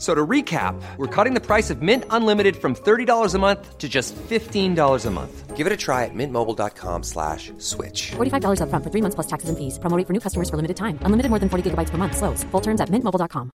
So 0.00 0.14
to 0.14 0.26
recap, 0.26 0.80
we're 0.96 1.14
cutting 1.14 1.34
the 1.34 1.44
price 1.44 1.68
of 1.68 1.82
Mint 1.82 2.04
Unlimited 2.08 2.56
from 2.56 2.74
$30 2.74 3.34
a 3.34 3.38
month 3.38 3.76
to 3.76 3.86
just 3.86 4.16
$15 4.16 5.06
a 5.06 5.10
month. 5.10 5.56
Give 5.56 5.66
it 5.66 5.72
a 5.74 5.76
try 5.76 6.06
at 6.06 6.14
mintmobile.com 6.14 7.02
slash 7.02 7.52
switch. 7.58 8.12
$45 8.12 8.62
upfront 8.62 8.82
for 8.82 8.90
three 8.90 9.02
months 9.02 9.14
plus 9.14 9.26
taxes 9.26 9.50
and 9.50 9.58
fees. 9.58 9.78
Promo 9.78 9.98
rate 9.98 10.06
for 10.06 10.14
new 10.14 10.20
customers 10.20 10.48
for 10.48 10.56
limited 10.56 10.78
time. 10.78 10.98
Unlimited 11.02 11.28
more 11.28 11.38
than 11.38 11.50
40 11.50 11.70
gigabytes 11.70 11.90
per 11.90 11.98
month. 11.98 12.16
Slows. 12.16 12.44
Full 12.44 12.62
terms 12.62 12.80
at 12.80 12.88
mintmobile.com. 12.88 13.50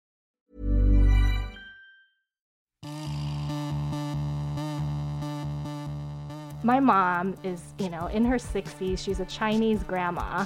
My 6.65 6.79
mom 6.81 7.37
is, 7.43 7.61
you 7.79 7.89
know, 7.89 8.07
in 8.07 8.25
her 8.25 8.37
60s. 8.37 8.99
She's 8.99 9.21
a 9.21 9.27
Chinese 9.27 9.83
grandma, 9.83 10.45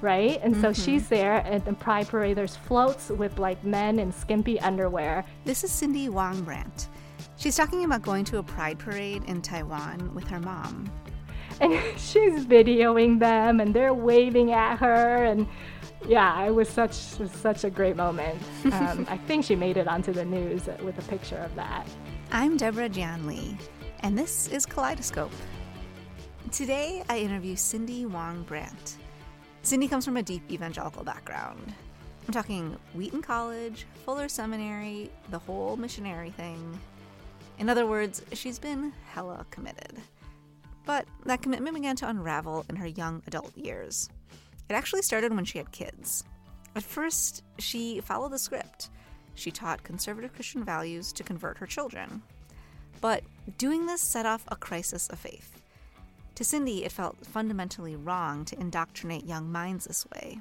right? 0.00 0.40
And 0.42 0.56
so 0.60 0.72
she's 0.72 1.08
there 1.08 1.34
at 1.34 1.64
the 1.64 1.72
Pride 1.72 2.08
Parade. 2.08 2.36
There's 2.36 2.56
floats 2.56 3.08
with 3.10 3.38
like 3.38 3.62
men 3.64 3.98
in 3.98 4.12
skimpy 4.12 4.60
underwear. 4.60 5.24
This 5.44 5.64
is 5.64 5.70
Cindy 5.70 6.08
Wang 6.08 6.42
Brandt. 6.42 6.88
She's 7.36 7.56
talking 7.56 7.84
about 7.84 8.02
going 8.02 8.24
to 8.26 8.38
a 8.38 8.42
pride 8.42 8.78
parade 8.78 9.24
in 9.24 9.42
Taiwan 9.42 10.14
with 10.14 10.26
her 10.28 10.40
mom. 10.40 10.90
and 11.60 11.74
she's 11.98 12.44
videoing 12.46 13.18
them 13.18 13.60
and 13.60 13.74
they're 13.74 13.94
waving 13.94 14.52
at 14.52 14.76
her 14.76 15.24
and 15.24 15.46
yeah 16.06 16.44
it 16.44 16.54
was 16.54 16.68
such 16.68 16.92
such 16.92 17.64
a 17.64 17.70
great 17.70 17.96
moment 17.96 18.38
um, 18.72 19.06
i 19.08 19.16
think 19.16 19.42
she 19.42 19.56
made 19.56 19.78
it 19.78 19.88
onto 19.88 20.12
the 20.12 20.24
news 20.24 20.66
with 20.82 20.98
a 20.98 21.02
picture 21.08 21.38
of 21.38 21.54
that 21.54 21.86
I'm 22.32 22.56
Deborah 22.56 22.88
Jian 22.88 23.56
and 24.00 24.18
this 24.18 24.48
is 24.48 24.66
Kaleidoscope. 24.66 25.32
Today, 26.50 27.02
I 27.08 27.18
interview 27.18 27.56
Cindy 27.56 28.04
Wang 28.04 28.42
Brandt. 28.42 28.96
Cindy 29.66 29.88
comes 29.88 30.04
from 30.04 30.16
a 30.16 30.22
deep 30.22 30.48
evangelical 30.48 31.02
background. 31.02 31.74
I'm 32.24 32.32
talking 32.32 32.76
Wheaton 32.94 33.20
College, 33.20 33.84
Fuller 34.04 34.28
Seminary, 34.28 35.10
the 35.30 35.40
whole 35.40 35.76
missionary 35.76 36.30
thing. 36.30 36.78
In 37.58 37.68
other 37.68 37.84
words, 37.84 38.22
she's 38.32 38.60
been 38.60 38.92
hella 39.10 39.44
committed. 39.50 39.96
But 40.84 41.04
that 41.24 41.42
commitment 41.42 41.74
began 41.74 41.96
to 41.96 42.08
unravel 42.08 42.64
in 42.68 42.76
her 42.76 42.86
young 42.86 43.24
adult 43.26 43.56
years. 43.56 44.08
It 44.68 44.74
actually 44.74 45.02
started 45.02 45.34
when 45.34 45.44
she 45.44 45.58
had 45.58 45.72
kids. 45.72 46.22
At 46.76 46.84
first, 46.84 47.42
she 47.58 48.00
followed 48.00 48.30
the 48.30 48.38
script. 48.38 48.90
She 49.34 49.50
taught 49.50 49.82
conservative 49.82 50.32
Christian 50.32 50.62
values 50.62 51.12
to 51.14 51.24
convert 51.24 51.58
her 51.58 51.66
children. 51.66 52.22
But 53.00 53.24
doing 53.58 53.86
this 53.86 54.00
set 54.00 54.26
off 54.26 54.44
a 54.46 54.54
crisis 54.54 55.08
of 55.08 55.18
faith. 55.18 55.60
To 56.36 56.44
Cindy, 56.44 56.84
it 56.84 56.92
felt 56.92 57.24
fundamentally 57.26 57.96
wrong 57.96 58.44
to 58.44 58.60
indoctrinate 58.60 59.24
young 59.24 59.50
minds 59.50 59.86
this 59.86 60.06
way. 60.14 60.40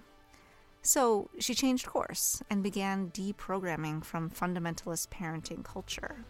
So 0.81 1.29
she 1.39 1.56
changed 1.56 1.88
course 1.88 2.44
and 2.50 2.61
began 2.61 3.11
deprogramming 3.11 4.03
from 4.03 4.29
fundamentalist 4.29 5.07
parenting 5.07 5.63
culture. 5.63 6.25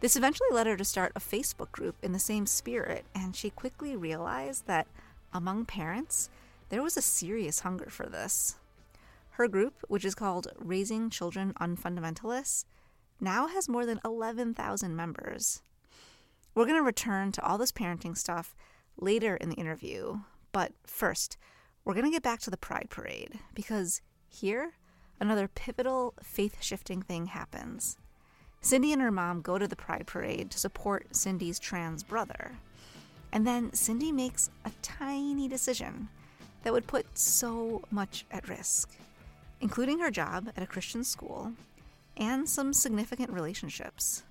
This 0.00 0.16
eventually 0.16 0.48
led 0.52 0.66
her 0.66 0.76
to 0.76 0.86
start 0.86 1.12
a 1.14 1.20
Facebook 1.20 1.70
group 1.70 1.96
in 2.02 2.12
the 2.12 2.18
same 2.18 2.46
spirit, 2.46 3.04
and 3.14 3.36
she 3.36 3.50
quickly 3.50 3.94
realized 3.94 4.66
that 4.66 4.86
among 5.34 5.66
parents, 5.66 6.30
there 6.70 6.82
was 6.82 6.96
a 6.96 7.02
serious 7.02 7.60
hunger 7.60 7.90
for 7.90 8.06
this. 8.06 8.56
Her 9.32 9.48
group, 9.48 9.74
which 9.88 10.04
is 10.04 10.14
called 10.14 10.48
Raising 10.56 11.10
Children 11.10 11.52
Unfundamentalists, 11.60 12.64
now 13.20 13.48
has 13.48 13.68
more 13.68 13.84
than 13.84 14.00
11,000 14.02 14.96
members. 14.96 15.60
We're 16.54 16.64
going 16.64 16.78
to 16.78 16.82
return 16.82 17.32
to 17.32 17.44
all 17.44 17.58
this 17.58 17.70
parenting 17.70 18.16
stuff 18.16 18.56
later 18.98 19.36
in 19.36 19.48
the 19.48 19.56
interview, 19.56 20.20
but 20.52 20.72
first, 20.84 21.36
we're 21.84 21.94
going 21.94 22.04
to 22.04 22.10
get 22.10 22.22
back 22.22 22.40
to 22.40 22.50
the 22.50 22.56
Pride 22.56 22.88
Parade 22.90 23.38
because 23.54 24.02
here, 24.28 24.72
another 25.20 25.48
pivotal 25.48 26.14
faith 26.22 26.62
shifting 26.62 27.02
thing 27.02 27.26
happens. 27.26 27.96
Cindy 28.60 28.92
and 28.92 29.00
her 29.00 29.10
mom 29.10 29.40
go 29.40 29.58
to 29.58 29.68
the 29.68 29.76
Pride 29.76 30.06
Parade 30.06 30.50
to 30.50 30.58
support 30.58 31.14
Cindy's 31.14 31.58
trans 31.58 32.02
brother. 32.02 32.52
And 33.32 33.46
then 33.46 33.72
Cindy 33.72 34.10
makes 34.10 34.50
a 34.64 34.72
tiny 34.82 35.48
decision 35.48 36.08
that 36.62 36.72
would 36.72 36.86
put 36.86 37.06
so 37.16 37.82
much 37.90 38.24
at 38.30 38.48
risk, 38.48 38.90
including 39.60 40.00
her 40.00 40.10
job 40.10 40.50
at 40.56 40.62
a 40.62 40.66
Christian 40.66 41.04
school 41.04 41.52
and 42.16 42.48
some 42.48 42.72
significant 42.72 43.30
relationships. 43.30 44.24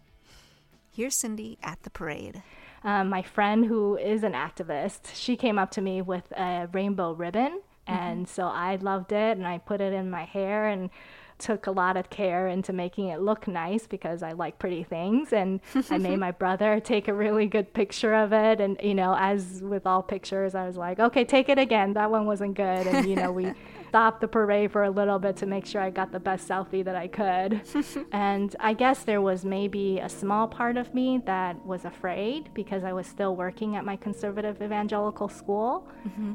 Here's 0.92 1.16
Cindy 1.16 1.58
at 1.64 1.84
the 1.84 1.90
parade. 1.90 2.44
Um, 2.88 3.10
my 3.10 3.22
friend 3.22 3.66
who 3.66 3.98
is 3.98 4.24
an 4.24 4.34
activist 4.34 5.14
she 5.14 5.36
came 5.36 5.60
up 5.60 5.70
to 5.72 5.82
me 5.82 6.02
with 6.02 6.32
a 6.32 6.68
rainbow 6.72 7.12
ribbon 7.12 7.62
and 7.86 8.28
so 8.28 8.48
i 8.48 8.76
loved 8.78 9.12
it 9.12 9.38
and 9.38 9.46
i 9.46 9.58
put 9.58 9.82
it 9.82 9.94
in 9.94 10.10
my 10.10 10.24
hair 10.24 10.68
and 10.68 10.90
took 11.38 11.68
a 11.68 11.72
lot 11.72 11.96
of 11.96 12.10
care 12.10 12.48
into 12.48 12.74
making 12.74 13.10
it 13.10 13.22
look 13.22 13.48
nice 13.48 13.86
because 13.86 14.24
i 14.24 14.32
like 14.32 14.58
pretty 14.58 14.84
things 14.84 15.32
and 15.32 15.60
i 15.92 15.98
made 16.00 16.18
my 16.18 16.32
brother 16.32 16.80
take 16.80 17.08
a 17.08 17.14
really 17.14 17.46
good 17.46 17.72
picture 17.74 18.16
of 18.16 18.34
it 18.34 18.60
and 18.60 18.80
you 18.82 18.96
know 18.96 19.16
as 19.20 19.62
with 19.62 19.86
all 19.86 20.02
pictures 20.02 20.56
i 20.56 20.66
was 20.66 20.76
like 20.76 21.00
okay 21.00 21.24
take 21.28 21.50
it 21.50 21.60
again. 21.60 21.94
That 21.94 22.10
one 22.10 22.26
wasn't 22.26 22.56
good. 22.56 22.88
And 22.88 23.08
you 23.08 23.16
know 23.16 23.32
we 23.32 23.52
stopped 23.88 24.22
the 24.22 24.28
parade 24.28 24.72
for 24.72 24.84
a 24.84 24.90
little 24.90 25.20
bit 25.20 25.36
to 25.36 25.46
make 25.46 25.66
sure 25.66 25.82
i 25.82 25.90
got 25.90 26.12
the 26.12 26.20
best 26.20 26.48
selfie 26.48 26.84
that 26.84 26.96
i 26.96 27.08
could 27.08 27.62
and 28.12 28.56
i 28.60 28.74
guess 28.74 29.04
there 29.04 29.22
was 29.22 29.46
maybe 29.46 30.00
a 30.00 30.10
small 30.10 30.48
part 30.48 30.78
of 30.78 30.94
me 30.94 31.22
that 31.26 31.64
was 31.66 31.86
afraid 31.86 32.50
because 32.54 32.84
i 32.84 32.94
was 32.94 33.08
still 33.08 33.36
working 33.36 33.76
at 33.76 33.86
my 33.86 33.96
conservative 33.96 34.62
evangelical 34.62 35.30
school 35.30 35.88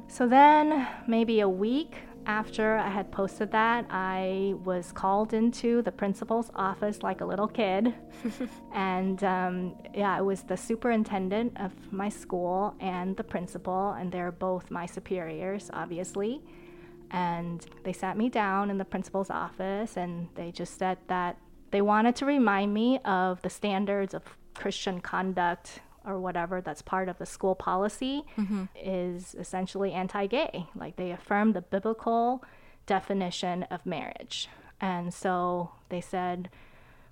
so 0.08 0.26
then 0.26 0.86
maybe 1.06 1.40
a 1.40 1.48
week 1.48 1.96
after 2.26 2.76
I 2.76 2.88
had 2.88 3.10
posted 3.10 3.50
that, 3.52 3.86
I 3.90 4.54
was 4.64 4.92
called 4.92 5.32
into 5.32 5.82
the 5.82 5.92
principal's 5.92 6.50
office 6.54 7.02
like 7.02 7.20
a 7.20 7.24
little 7.24 7.48
kid. 7.48 7.94
and 8.72 9.22
um, 9.24 9.74
yeah, 9.94 10.18
it 10.18 10.22
was 10.22 10.42
the 10.42 10.56
superintendent 10.56 11.58
of 11.60 11.72
my 11.92 12.08
school 12.08 12.74
and 12.80 13.16
the 13.16 13.24
principal, 13.24 13.92
and 13.92 14.12
they're 14.12 14.32
both 14.32 14.70
my 14.70 14.86
superiors, 14.86 15.70
obviously. 15.72 16.42
And 17.12 17.64
they 17.84 17.92
sat 17.92 18.16
me 18.16 18.28
down 18.28 18.70
in 18.70 18.78
the 18.78 18.84
principal's 18.84 19.30
office 19.30 19.96
and 19.96 20.28
they 20.34 20.50
just 20.50 20.78
said 20.78 20.98
that 21.08 21.36
they 21.70 21.82
wanted 21.82 22.16
to 22.16 22.26
remind 22.26 22.72
me 22.72 22.98
of 23.04 23.42
the 23.42 23.50
standards 23.50 24.14
of 24.14 24.22
Christian 24.54 25.00
conduct 25.00 25.80
or 26.04 26.18
whatever 26.18 26.60
that's 26.60 26.82
part 26.82 27.08
of 27.08 27.18
the 27.18 27.26
school 27.26 27.54
policy 27.54 28.24
mm-hmm. 28.36 28.64
is 28.74 29.34
essentially 29.38 29.92
anti-gay. 29.92 30.66
Like 30.74 30.96
they 30.96 31.10
affirm 31.10 31.52
the 31.52 31.60
biblical 31.60 32.42
definition 32.86 33.64
of 33.64 33.84
marriage. 33.86 34.48
And 34.80 35.12
so 35.14 35.72
they 35.90 36.00
said 36.00 36.50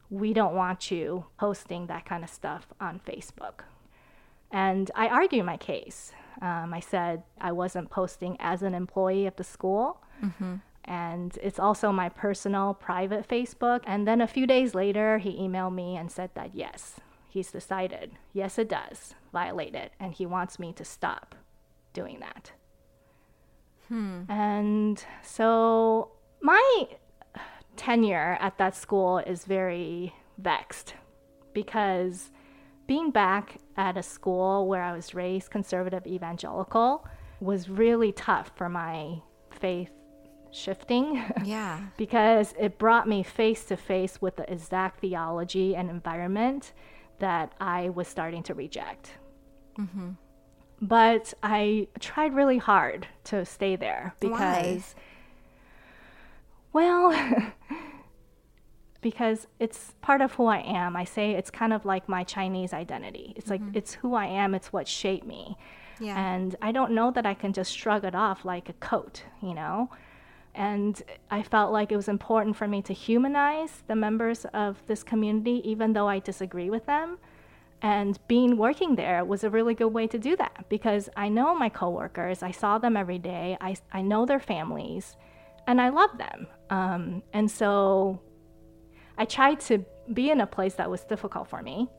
we 0.09 0.33
don't 0.33 0.55
want 0.55 0.91
you 0.91 1.27
posting 1.39 1.87
that 1.87 2.05
kind 2.05 2.25
of 2.25 2.31
stuff 2.31 2.67
on 2.81 3.01
facebook. 3.07 3.61
And 4.51 4.91
i 4.97 5.07
argued 5.07 5.47
my 5.47 5.57
case 5.57 6.13
um, 6.43 6.73
i 6.75 6.81
said 6.81 7.23
i 7.41 7.53
wasn't 7.53 7.89
posting 7.91 8.37
as 8.41 8.63
an 8.63 8.75
employee 8.75 9.27
of 9.27 9.37
the 9.37 9.45
school. 9.45 10.01
And 10.85 11.39
it's 11.43 11.59
also 11.61 11.93
my 11.93 12.09
personal 12.09 12.75
private 12.75 13.29
Facebook. 13.29 13.83
And 13.87 14.09
then 14.09 14.21
a 14.21 14.27
few 14.27 14.47
days 14.47 14.75
later, 14.75 15.19
he 15.19 15.33
emailed 15.39 15.75
me 15.75 15.97
and 15.97 16.11
said 16.11 16.31
that 16.35 16.51
yes, 16.55 16.97
he's 17.29 17.53
decided, 17.53 18.13
yes, 18.33 18.59
it 18.59 18.69
does 18.69 19.15
violate 19.33 19.75
it, 19.75 19.93
and 20.01 20.13
he 20.15 20.27
wants 20.27 20.59
me 20.59 20.73
to 20.73 20.85
stop 20.85 21.35
doing 21.93 22.19
that. 22.21 22.53
And 24.29 25.05
so 25.23 26.11
my 26.43 26.89
tenure 27.77 28.37
at 28.41 28.59
that 28.59 28.75
school 28.75 29.19
is 29.19 29.45
very 29.45 30.15
vexed 30.39 30.95
because 31.53 32.31
being 32.91 33.13
back 33.13 33.59
at 33.77 33.97
a 33.97 34.03
school 34.03 34.67
where 34.67 34.83
I 34.83 34.93
was 34.93 35.15
raised 35.15 35.49
conservative 35.49 36.09
evangelical 36.09 37.07
was 37.39 37.69
really 37.69 38.11
tough 38.11 38.51
for 38.57 38.69
my 38.69 39.23
faith 39.49 39.93
shifting. 40.51 41.23
Yeah. 41.45 41.83
because 41.97 42.53
it 42.59 42.79
brought 42.79 43.07
me 43.07 43.23
face 43.23 43.63
to 43.67 43.77
face 43.77 44.21
with 44.21 44.35
the 44.35 44.53
exact 44.53 44.99
theology 45.03 45.77
and 45.77 45.89
environment 45.89 46.73
that 47.21 47.53
I 47.61 47.91
was 47.91 48.09
starting 48.09 48.43
to 48.43 48.55
reject. 48.55 49.13
Mm-hmm. 49.79 50.11
But 50.83 51.33
I 51.45 51.87
tried 52.01 52.35
really 52.35 52.59
hard 52.59 53.07
to 53.27 53.45
stay 53.45 53.77
there 53.77 54.15
because, 54.19 54.97
well, 56.73 57.13
because 59.01 59.47
it's 59.59 59.95
part 60.03 60.21
of 60.21 60.33
who 60.35 60.47
I 60.47 60.59
am. 60.59 60.97
I 60.97 61.05
say 61.05 61.33
it's 61.33 61.51
kind 61.51 61.73
of 61.73 61.85
like 61.85 62.09
my 62.09 62.25
Chinese 62.25 62.73
identity. 62.73 63.33
It's 63.37 63.49
like 63.49 63.63
it's 63.73 63.95
who 63.95 64.15
I 64.15 64.27
am, 64.27 64.55
it's 64.55 64.73
what 64.73 64.87
shaped 64.87 65.27
me. 65.27 65.57
Yeah. 65.99 66.19
And 66.19 66.57
I 66.63 66.73
don't 66.73 66.93
know 66.93 67.11
that 67.11 67.27
I 67.27 67.35
can 67.35 67.53
just 67.53 67.77
shrug 67.77 68.05
it 68.05 68.15
off 68.15 68.45
like 68.45 68.69
a 68.69 68.75
coat, 68.75 69.25
you 69.43 69.55
know? 69.55 69.91
And 70.55 71.01
I 71.31 71.43
felt 71.43 71.73
like 71.73 71.93
it 71.93 71.97
was 71.97 72.09
important 72.09 72.57
for 72.57 72.67
me 72.67 72.83
to 72.83 72.93
humanize 72.93 73.85
the 73.87 73.95
members 73.95 74.45
of 74.47 74.83
this 74.87 75.03
community, 75.03 75.63
even 75.65 75.93
though 75.93 76.09
I 76.09 76.19
disagree 76.19 76.71
with 76.71 76.87
them. 76.87 77.19
And 77.83 78.19
being 78.29 78.57
working 78.57 78.97
there 78.97 79.25
was 79.25 79.45
a 79.45 79.51
really 79.51 79.75
good 79.75 79.89
way 79.89 80.07
to 80.09 80.19
do 80.19 80.37
that 80.37 80.67
because 80.69 81.09
I 81.17 81.29
know 81.29 81.55
my 81.55 81.69
coworkers, 81.69 82.43
I 82.43 82.51
saw 82.51 82.79
them 82.79 82.97
every 82.97 83.19
day, 83.19 83.57
I, 83.61 83.77
I 83.93 84.03
know 84.03 84.27
their 84.27 84.41
families, 84.41 85.17
and 85.67 85.81
I 85.81 85.89
love 85.89 86.19
them. 86.19 86.47
Um, 86.69 87.23
and 87.33 87.51
so 87.51 88.21
I 89.21 89.27
tried 89.27 89.61
to 89.69 89.85
be 90.15 90.31
in 90.31 90.41
a 90.41 90.47
place 90.47 90.73
that 90.77 90.91
was 90.91 91.05
difficult 91.05 91.47
for 91.47 91.61
me, 91.61 91.91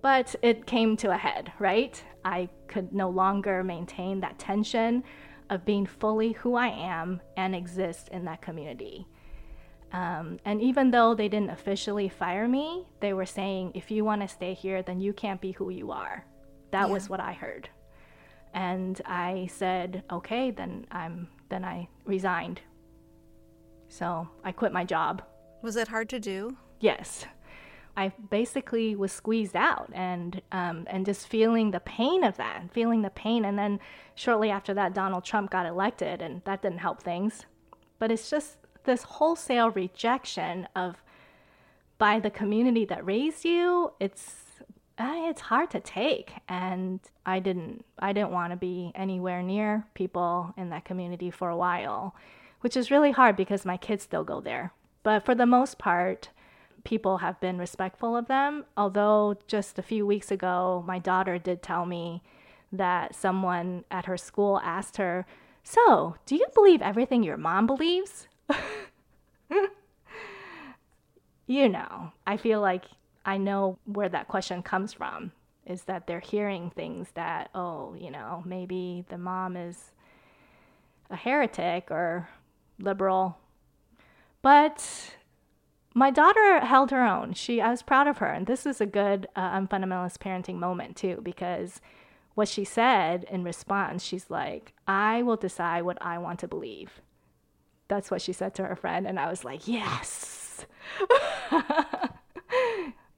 but 0.00 0.34
it 0.40 0.64
came 0.64 0.96
to 0.96 1.10
a 1.10 1.16
head, 1.16 1.52
right? 1.58 2.02
I 2.24 2.48
could 2.68 2.90
no 2.90 3.10
longer 3.10 3.62
maintain 3.62 4.20
that 4.20 4.38
tension 4.38 5.04
of 5.50 5.66
being 5.66 5.84
fully 5.84 6.32
who 6.32 6.54
I 6.54 6.68
am 6.68 7.20
and 7.36 7.54
exist 7.54 8.08
in 8.08 8.24
that 8.24 8.40
community. 8.40 9.06
Um, 9.92 10.38
and 10.46 10.62
even 10.62 10.90
though 10.90 11.14
they 11.14 11.28
didn't 11.28 11.50
officially 11.50 12.08
fire 12.08 12.48
me, 12.48 12.86
they 13.00 13.12
were 13.12 13.26
saying, 13.26 13.72
if 13.74 13.90
you 13.90 14.02
want 14.02 14.22
to 14.22 14.28
stay 14.28 14.54
here, 14.54 14.82
then 14.82 15.02
you 15.02 15.12
can't 15.12 15.42
be 15.42 15.52
who 15.52 15.68
you 15.68 15.90
are. 15.90 16.24
That 16.70 16.88
was 16.88 17.10
what 17.10 17.20
I 17.20 17.34
heard. 17.34 17.68
And 18.54 18.98
I 19.04 19.50
said, 19.52 20.02
okay, 20.10 20.50
then 20.50 20.86
I'm 20.90 21.28
then 21.50 21.62
I 21.62 21.88
resigned. 22.06 22.62
So 23.88 24.26
I 24.42 24.52
quit 24.52 24.72
my 24.72 24.84
job. 24.86 25.22
Was 25.62 25.76
it 25.76 25.88
hard 25.88 26.08
to 26.10 26.20
do? 26.20 26.56
Yes. 26.80 27.24
I 27.96 28.12
basically 28.30 28.96
was 28.96 29.12
squeezed 29.12 29.54
out 29.54 29.90
and 29.92 30.40
um, 30.50 30.86
and 30.88 31.04
just 31.04 31.28
feeling 31.28 31.70
the 31.70 31.80
pain 31.80 32.24
of 32.24 32.36
that, 32.38 32.72
feeling 32.72 33.02
the 33.02 33.10
pain. 33.10 33.44
And 33.44 33.58
then 33.58 33.80
shortly 34.14 34.50
after 34.50 34.72
that, 34.74 34.94
Donald 34.94 35.24
Trump 35.24 35.50
got 35.50 35.66
elected, 35.66 36.22
and 36.22 36.42
that 36.44 36.62
didn't 36.62 36.78
help 36.78 37.02
things. 37.02 37.44
But 37.98 38.10
it's 38.10 38.30
just 38.30 38.56
this 38.84 39.02
wholesale 39.02 39.70
rejection 39.70 40.66
of 40.74 41.02
by 41.98 42.18
the 42.18 42.30
community 42.30 42.84
that 42.86 43.04
raised 43.04 43.44
you. 43.44 43.92
It's 44.00 44.36
uh, 44.98 45.28
it's 45.28 45.42
hard 45.42 45.70
to 45.70 45.80
take, 45.80 46.32
and 46.48 47.00
I 47.26 47.40
didn't 47.40 47.84
I 47.98 48.14
didn't 48.14 48.30
want 48.30 48.52
to 48.52 48.56
be 48.56 48.92
anywhere 48.94 49.42
near 49.42 49.86
people 49.94 50.54
in 50.56 50.70
that 50.70 50.86
community 50.86 51.30
for 51.30 51.50
a 51.50 51.56
while, 51.56 52.16
which 52.62 52.76
is 52.76 52.90
really 52.90 53.12
hard 53.12 53.36
because 53.36 53.66
my 53.66 53.76
kids 53.76 54.02
still 54.02 54.24
go 54.24 54.40
there. 54.40 54.72
But 55.02 55.24
for 55.24 55.34
the 55.34 55.46
most 55.46 55.78
part, 55.78 56.30
people 56.84 57.18
have 57.18 57.40
been 57.40 57.58
respectful 57.58 58.16
of 58.16 58.28
them. 58.28 58.64
Although 58.76 59.36
just 59.46 59.78
a 59.78 59.82
few 59.82 60.06
weeks 60.06 60.30
ago, 60.30 60.84
my 60.86 60.98
daughter 60.98 61.38
did 61.38 61.62
tell 61.62 61.86
me 61.86 62.22
that 62.72 63.14
someone 63.14 63.84
at 63.90 64.06
her 64.06 64.16
school 64.16 64.60
asked 64.64 64.96
her, 64.96 65.26
So, 65.62 66.16
do 66.26 66.36
you 66.36 66.46
believe 66.54 66.82
everything 66.82 67.22
your 67.22 67.36
mom 67.36 67.66
believes? 67.66 68.28
you 71.46 71.68
know, 71.68 72.12
I 72.26 72.36
feel 72.36 72.60
like 72.60 72.84
I 73.24 73.36
know 73.36 73.78
where 73.84 74.08
that 74.08 74.28
question 74.28 74.62
comes 74.62 74.92
from 74.92 75.32
is 75.66 75.84
that 75.84 76.06
they're 76.06 76.20
hearing 76.20 76.70
things 76.70 77.08
that, 77.14 77.50
oh, 77.54 77.94
you 77.98 78.10
know, 78.10 78.42
maybe 78.44 79.04
the 79.08 79.18
mom 79.18 79.56
is 79.56 79.92
a 81.10 81.16
heretic 81.16 81.90
or 81.90 82.28
liberal. 82.80 83.38
But 84.42 85.14
my 85.94 86.10
daughter 86.10 86.60
held 86.60 86.90
her 86.90 87.06
own. 87.06 87.34
She, 87.34 87.60
I 87.60 87.70
was 87.70 87.82
proud 87.82 88.08
of 88.08 88.18
her, 88.18 88.26
and 88.26 88.46
this 88.46 88.66
is 88.66 88.80
a 88.80 88.86
good 88.86 89.28
uh, 89.36 89.58
unfundamentalist 89.58 90.18
parenting 90.18 90.56
moment 90.56 90.96
too, 90.96 91.20
because 91.22 91.80
what 92.34 92.48
she 92.48 92.64
said 92.64 93.24
in 93.30 93.44
response, 93.44 94.02
she's 94.02 94.30
like, 94.30 94.72
"I 94.86 95.22
will 95.22 95.36
decide 95.36 95.82
what 95.82 95.98
I 96.00 96.18
want 96.18 96.40
to 96.40 96.48
believe." 96.48 97.00
That's 97.88 98.10
what 98.10 98.22
she 98.22 98.32
said 98.32 98.54
to 98.54 98.66
her 98.66 98.76
friend, 98.76 99.06
and 99.06 99.20
I 99.20 99.30
was 99.30 99.44
like, 99.44 99.68
"Yes." 99.68 100.66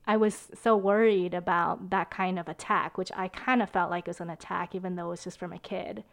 I 0.07 0.19
was 0.19 0.49
so 0.61 0.77
worried 0.77 1.33
about 1.33 1.89
that 1.91 2.11
kind 2.11 2.39
of 2.39 2.49
attack, 2.49 2.99
which 2.99 3.11
I 3.17 3.29
kind 3.29 3.63
of 3.63 3.71
felt 3.71 3.91
like 3.91 4.07
was 4.07 4.21
an 4.21 4.29
attack, 4.29 4.75
even 4.75 4.97
though 4.97 5.07
it 5.07 5.11
was 5.11 5.25
just 5.25 5.39
from 5.39 5.53
a 5.53 5.59
kid. 5.59 6.05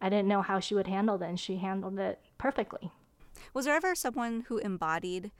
I 0.00 0.08
didn't 0.08 0.28
know 0.28 0.40
how 0.42 0.60
she 0.60 0.74
would 0.74 0.86
handle 0.86 1.16
it, 1.16 1.22
and 1.22 1.38
she 1.38 1.56
handled 1.56 1.98
it 1.98 2.20
perfectly. 2.38 2.90
Was 3.52 3.64
there 3.64 3.74
ever 3.74 3.94
someone 3.94 4.44
who 4.48 4.58
embodied 4.58 5.30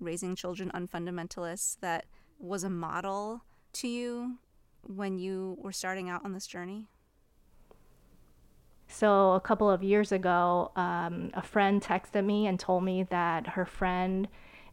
raising 0.00 0.34
children 0.34 0.70
unfundamentalists 0.74 1.78
that 1.80 2.06
was 2.38 2.64
a 2.64 2.70
model 2.70 3.42
to 3.74 3.88
you 3.88 4.38
when 4.82 5.18
you 5.18 5.58
were 5.60 5.72
starting 5.72 6.08
out 6.08 6.24
on 6.24 6.32
this 6.32 6.46
journey? 6.46 6.86
So, 8.90 9.32
a 9.32 9.40
couple 9.40 9.70
of 9.70 9.82
years 9.82 10.12
ago, 10.12 10.72
um, 10.74 11.30
a 11.34 11.42
friend 11.42 11.82
texted 11.82 12.24
me 12.24 12.46
and 12.46 12.58
told 12.58 12.84
me 12.84 13.02
that 13.04 13.48
her 13.48 13.66
friend 13.66 14.28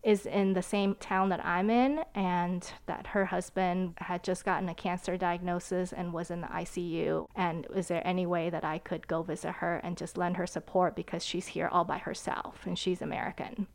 is 0.06 0.28
in 0.28 0.54
the 0.54 0.62
same 0.62 0.94
town 0.96 1.30
that 1.30 1.44
I'm 1.44 1.72
in 1.72 2.04
and 2.14 2.72
that 2.86 3.08
her 3.08 3.26
husband 3.26 3.96
had 3.98 4.24
just 4.24 4.46
gotten 4.46 4.70
a 4.70 4.76
cancer 4.76 5.18
diagnosis 5.18 5.92
and 5.92 6.14
was 6.14 6.30
in 6.30 6.42
the 6.42 6.48
ICU. 6.48 7.28
And 7.36 7.66
is 7.76 7.88
there 7.88 8.06
any 8.06 8.28
way 8.28 8.52
that 8.52 8.64
I 8.64 8.78
could 8.78 9.08
go 9.08 9.24
visit 9.24 9.54
her 9.54 9.78
and 9.84 9.98
just 9.98 10.16
lend 10.16 10.38
her 10.38 10.46
support 10.46 10.96
because 10.96 11.26
she's 11.26 11.48
here 11.48 11.68
all 11.72 11.86
by 11.86 11.98
herself 11.98 12.60
and 12.66 12.78
she's 12.78 13.02
American? 13.02 13.66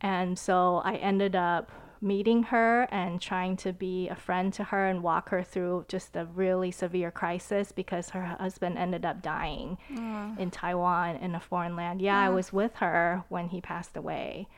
And 0.00 0.38
so 0.38 0.80
I 0.82 0.94
ended 0.94 1.36
up 1.36 1.70
meeting 2.00 2.44
her 2.44 2.88
and 2.90 3.20
trying 3.20 3.56
to 3.56 3.74
be 3.74 4.08
a 4.08 4.14
friend 4.14 4.54
to 4.54 4.64
her 4.64 4.86
and 4.86 5.02
walk 5.02 5.28
her 5.28 5.42
through 5.42 5.84
just 5.88 6.16
a 6.16 6.24
really 6.24 6.70
severe 6.70 7.10
crisis 7.10 7.72
because 7.72 8.10
her 8.10 8.24
husband 8.24 8.78
ended 8.78 9.04
up 9.04 9.20
dying 9.20 9.76
mm. 9.92 10.38
in 10.38 10.50
Taiwan 10.50 11.16
in 11.16 11.34
a 11.34 11.40
foreign 11.40 11.76
land. 11.76 12.00
Yeah, 12.00 12.18
I 12.18 12.28
mm. 12.28 12.36
was 12.36 12.52
with 12.54 12.76
her 12.76 13.24
when 13.28 13.48
he 13.48 13.60
passed 13.60 13.96
away. 13.98 14.48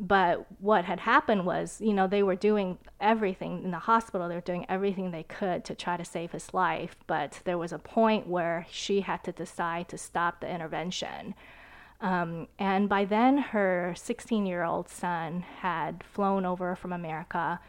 But 0.00 0.46
what 0.60 0.84
had 0.84 1.00
happened 1.00 1.46
was, 1.46 1.80
you 1.80 1.92
know, 1.92 2.06
they 2.06 2.22
were 2.22 2.36
doing 2.36 2.78
everything 3.00 3.62
in 3.62 3.70
the 3.70 3.78
hospital, 3.78 4.28
they 4.28 4.34
were 4.34 4.40
doing 4.40 4.66
everything 4.68 5.10
they 5.10 5.22
could 5.22 5.64
to 5.66 5.74
try 5.74 5.96
to 5.96 6.04
save 6.04 6.32
his 6.32 6.52
life. 6.52 6.96
But 7.06 7.40
there 7.44 7.58
was 7.58 7.72
a 7.72 7.78
point 7.78 8.26
where 8.26 8.66
she 8.70 9.02
had 9.02 9.22
to 9.24 9.32
decide 9.32 9.88
to 9.90 9.98
stop 9.98 10.40
the 10.40 10.52
intervention. 10.52 11.34
Um, 12.00 12.48
and 12.58 12.88
by 12.88 13.04
then, 13.04 13.38
her 13.38 13.94
16 13.96 14.46
year 14.46 14.64
old 14.64 14.88
son 14.88 15.44
had 15.60 16.02
flown 16.02 16.44
over 16.44 16.74
from 16.74 16.92
America 16.92 17.60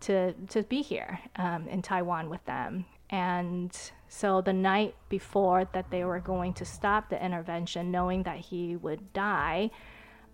to, 0.00 0.32
to 0.48 0.62
be 0.62 0.82
here 0.82 1.20
um, 1.36 1.66
in 1.68 1.82
Taiwan 1.82 2.30
with 2.30 2.44
them. 2.44 2.84
And 3.10 3.76
so 4.08 4.40
the 4.40 4.52
night 4.52 4.94
before 5.08 5.66
that 5.72 5.90
they 5.90 6.04
were 6.04 6.20
going 6.20 6.54
to 6.54 6.64
stop 6.64 7.10
the 7.10 7.22
intervention, 7.24 7.90
knowing 7.90 8.22
that 8.22 8.38
he 8.38 8.76
would 8.76 9.12
die, 9.12 9.70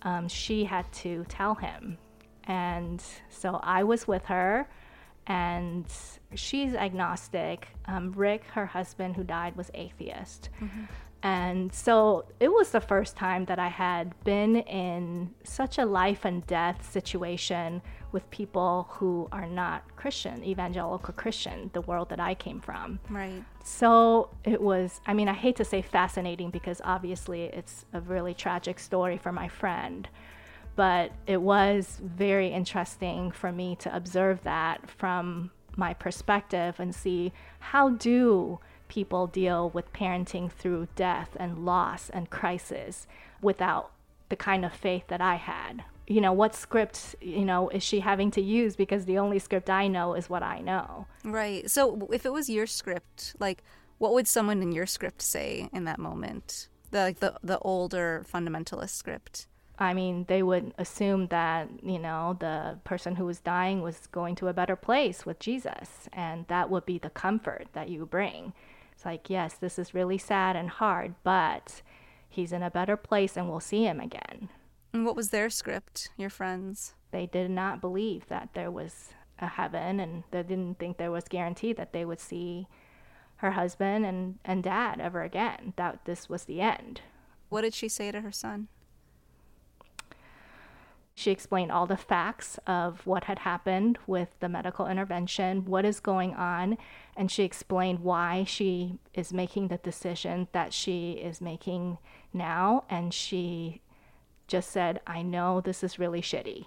um, 0.02 0.28
she 0.28 0.64
had 0.64 0.90
to 0.92 1.24
tell 1.28 1.54
him. 1.54 1.98
And 2.44 3.02
so 3.28 3.58
I 3.62 3.82
was 3.82 4.06
with 4.06 4.24
her, 4.26 4.68
and 5.26 5.84
she's 6.34 6.74
agnostic. 6.74 7.68
Um, 7.86 8.12
Rick, 8.12 8.44
her 8.52 8.66
husband 8.66 9.16
who 9.16 9.24
died, 9.24 9.56
was 9.56 9.70
atheist. 9.74 10.50
And 11.22 11.72
so 11.72 12.26
it 12.38 12.48
was 12.48 12.70
the 12.70 12.80
first 12.80 13.16
time 13.16 13.46
that 13.46 13.58
I 13.58 13.68
had 13.68 14.14
been 14.22 14.56
in 14.56 15.34
such 15.42 15.78
a 15.78 15.84
life 15.84 16.24
and 16.24 16.46
death 16.46 16.88
situation 16.88 17.82
with 18.16 18.30
people 18.30 18.88
who 18.92 19.28
are 19.30 19.44
not 19.44 19.84
Christian, 19.94 20.42
evangelical 20.42 21.12
Christian, 21.12 21.68
the 21.74 21.82
world 21.82 22.08
that 22.08 22.18
I 22.18 22.32
came 22.32 22.62
from. 22.62 22.98
Right. 23.10 23.44
So 23.62 24.30
it 24.42 24.58
was, 24.58 25.02
I 25.06 25.12
mean, 25.12 25.28
I 25.28 25.34
hate 25.34 25.56
to 25.56 25.66
say 25.66 25.82
fascinating 25.82 26.48
because 26.48 26.80
obviously 26.82 27.42
it's 27.42 27.84
a 27.92 28.00
really 28.00 28.32
tragic 28.32 28.78
story 28.78 29.18
for 29.18 29.32
my 29.32 29.48
friend, 29.48 30.08
but 30.76 31.12
it 31.26 31.42
was 31.42 32.00
very 32.02 32.48
interesting 32.48 33.32
for 33.32 33.52
me 33.52 33.76
to 33.80 33.94
observe 33.94 34.42
that 34.44 34.88
from 34.88 35.50
my 35.76 35.92
perspective 35.92 36.76
and 36.78 36.94
see 36.94 37.34
how 37.58 37.90
do 37.90 38.60
people 38.88 39.26
deal 39.26 39.68
with 39.68 39.92
parenting 39.92 40.50
through 40.50 40.88
death 40.96 41.36
and 41.38 41.66
loss 41.66 42.08
and 42.08 42.30
crisis 42.30 43.06
without 43.42 43.90
the 44.30 44.36
kind 44.36 44.64
of 44.64 44.72
faith 44.72 45.04
that 45.08 45.20
I 45.20 45.34
had. 45.34 45.84
You 46.06 46.20
know, 46.20 46.32
what 46.32 46.54
script, 46.54 47.16
you 47.20 47.44
know, 47.44 47.68
is 47.68 47.82
she 47.82 48.00
having 48.00 48.30
to 48.32 48.40
use 48.40 48.76
because 48.76 49.06
the 49.06 49.18
only 49.18 49.38
script 49.38 49.68
I 49.68 49.88
know 49.88 50.14
is 50.14 50.30
what 50.30 50.42
I 50.42 50.60
know. 50.60 51.06
Right. 51.24 51.68
So 51.68 52.08
if 52.12 52.24
it 52.24 52.32
was 52.32 52.48
your 52.48 52.66
script, 52.66 53.34
like 53.40 53.64
what 53.98 54.12
would 54.12 54.28
someone 54.28 54.62
in 54.62 54.72
your 54.72 54.86
script 54.86 55.22
say 55.22 55.68
in 55.72 55.84
that 55.84 55.98
moment? 55.98 56.68
The 56.90 57.00
like 57.00 57.18
the 57.18 57.34
the 57.42 57.58
older 57.58 58.24
fundamentalist 58.32 58.90
script. 58.90 59.48
I 59.78 59.92
mean, 59.92 60.24
they 60.28 60.42
would 60.42 60.72
assume 60.78 61.26
that, 61.26 61.68
you 61.82 61.98
know, 61.98 62.36
the 62.40 62.78
person 62.84 63.16
who 63.16 63.26
was 63.26 63.40
dying 63.40 63.82
was 63.82 64.06
going 64.06 64.34
to 64.36 64.48
a 64.48 64.54
better 64.54 64.74
place 64.74 65.26
with 65.26 65.38
Jesus, 65.38 66.08
and 66.14 66.46
that 66.48 66.70
would 66.70 66.86
be 66.86 66.98
the 66.98 67.10
comfort 67.10 67.66
that 67.74 67.90
you 67.90 68.06
bring. 68.06 68.54
It's 68.92 69.04
like, 69.04 69.28
yes, 69.28 69.54
this 69.54 69.78
is 69.78 69.92
really 69.92 70.16
sad 70.16 70.56
and 70.56 70.70
hard, 70.70 71.14
but 71.22 71.82
he's 72.30 72.52
in 72.52 72.62
a 72.62 72.70
better 72.70 72.96
place 72.96 73.36
and 73.36 73.48
we'll 73.48 73.60
see 73.60 73.84
him 73.84 74.00
again. 74.00 74.48
And 74.96 75.04
what 75.04 75.14
was 75.14 75.28
their 75.28 75.50
script, 75.50 76.08
your 76.16 76.30
friends? 76.30 76.94
They 77.10 77.26
did 77.26 77.50
not 77.50 77.82
believe 77.82 78.28
that 78.28 78.48
there 78.54 78.70
was 78.70 79.10
a 79.38 79.46
heaven, 79.46 80.00
and 80.00 80.24
they 80.30 80.42
didn't 80.42 80.78
think 80.78 80.96
there 80.96 81.10
was 81.10 81.24
guarantee 81.28 81.74
that 81.74 81.92
they 81.92 82.06
would 82.06 82.18
see 82.18 82.66
her 83.36 83.50
husband 83.50 84.06
and, 84.06 84.38
and 84.42 84.62
dad 84.64 84.98
ever 84.98 85.20
again, 85.20 85.74
that 85.76 86.06
this 86.06 86.30
was 86.30 86.44
the 86.44 86.62
end. 86.62 87.02
What 87.50 87.60
did 87.60 87.74
she 87.74 87.90
say 87.90 88.10
to 88.10 88.22
her 88.22 88.32
son? 88.32 88.68
She 91.14 91.30
explained 91.30 91.72
all 91.72 91.84
the 91.84 91.98
facts 91.98 92.58
of 92.66 93.06
what 93.06 93.24
had 93.24 93.40
happened 93.40 93.98
with 94.06 94.30
the 94.40 94.48
medical 94.48 94.86
intervention, 94.86 95.66
what 95.66 95.84
is 95.84 96.00
going 96.00 96.32
on, 96.32 96.78
and 97.14 97.30
she 97.30 97.42
explained 97.42 97.98
why 97.98 98.44
she 98.44 98.98
is 99.12 99.30
making 99.30 99.68
the 99.68 99.76
decision 99.76 100.48
that 100.52 100.72
she 100.72 101.12
is 101.12 101.42
making 101.42 101.98
now. 102.32 102.84
And 102.88 103.12
she 103.12 103.82
just 104.46 104.70
said, 104.70 105.00
I 105.06 105.22
know 105.22 105.60
this 105.60 105.82
is 105.82 105.98
really 105.98 106.20
shitty. 106.20 106.66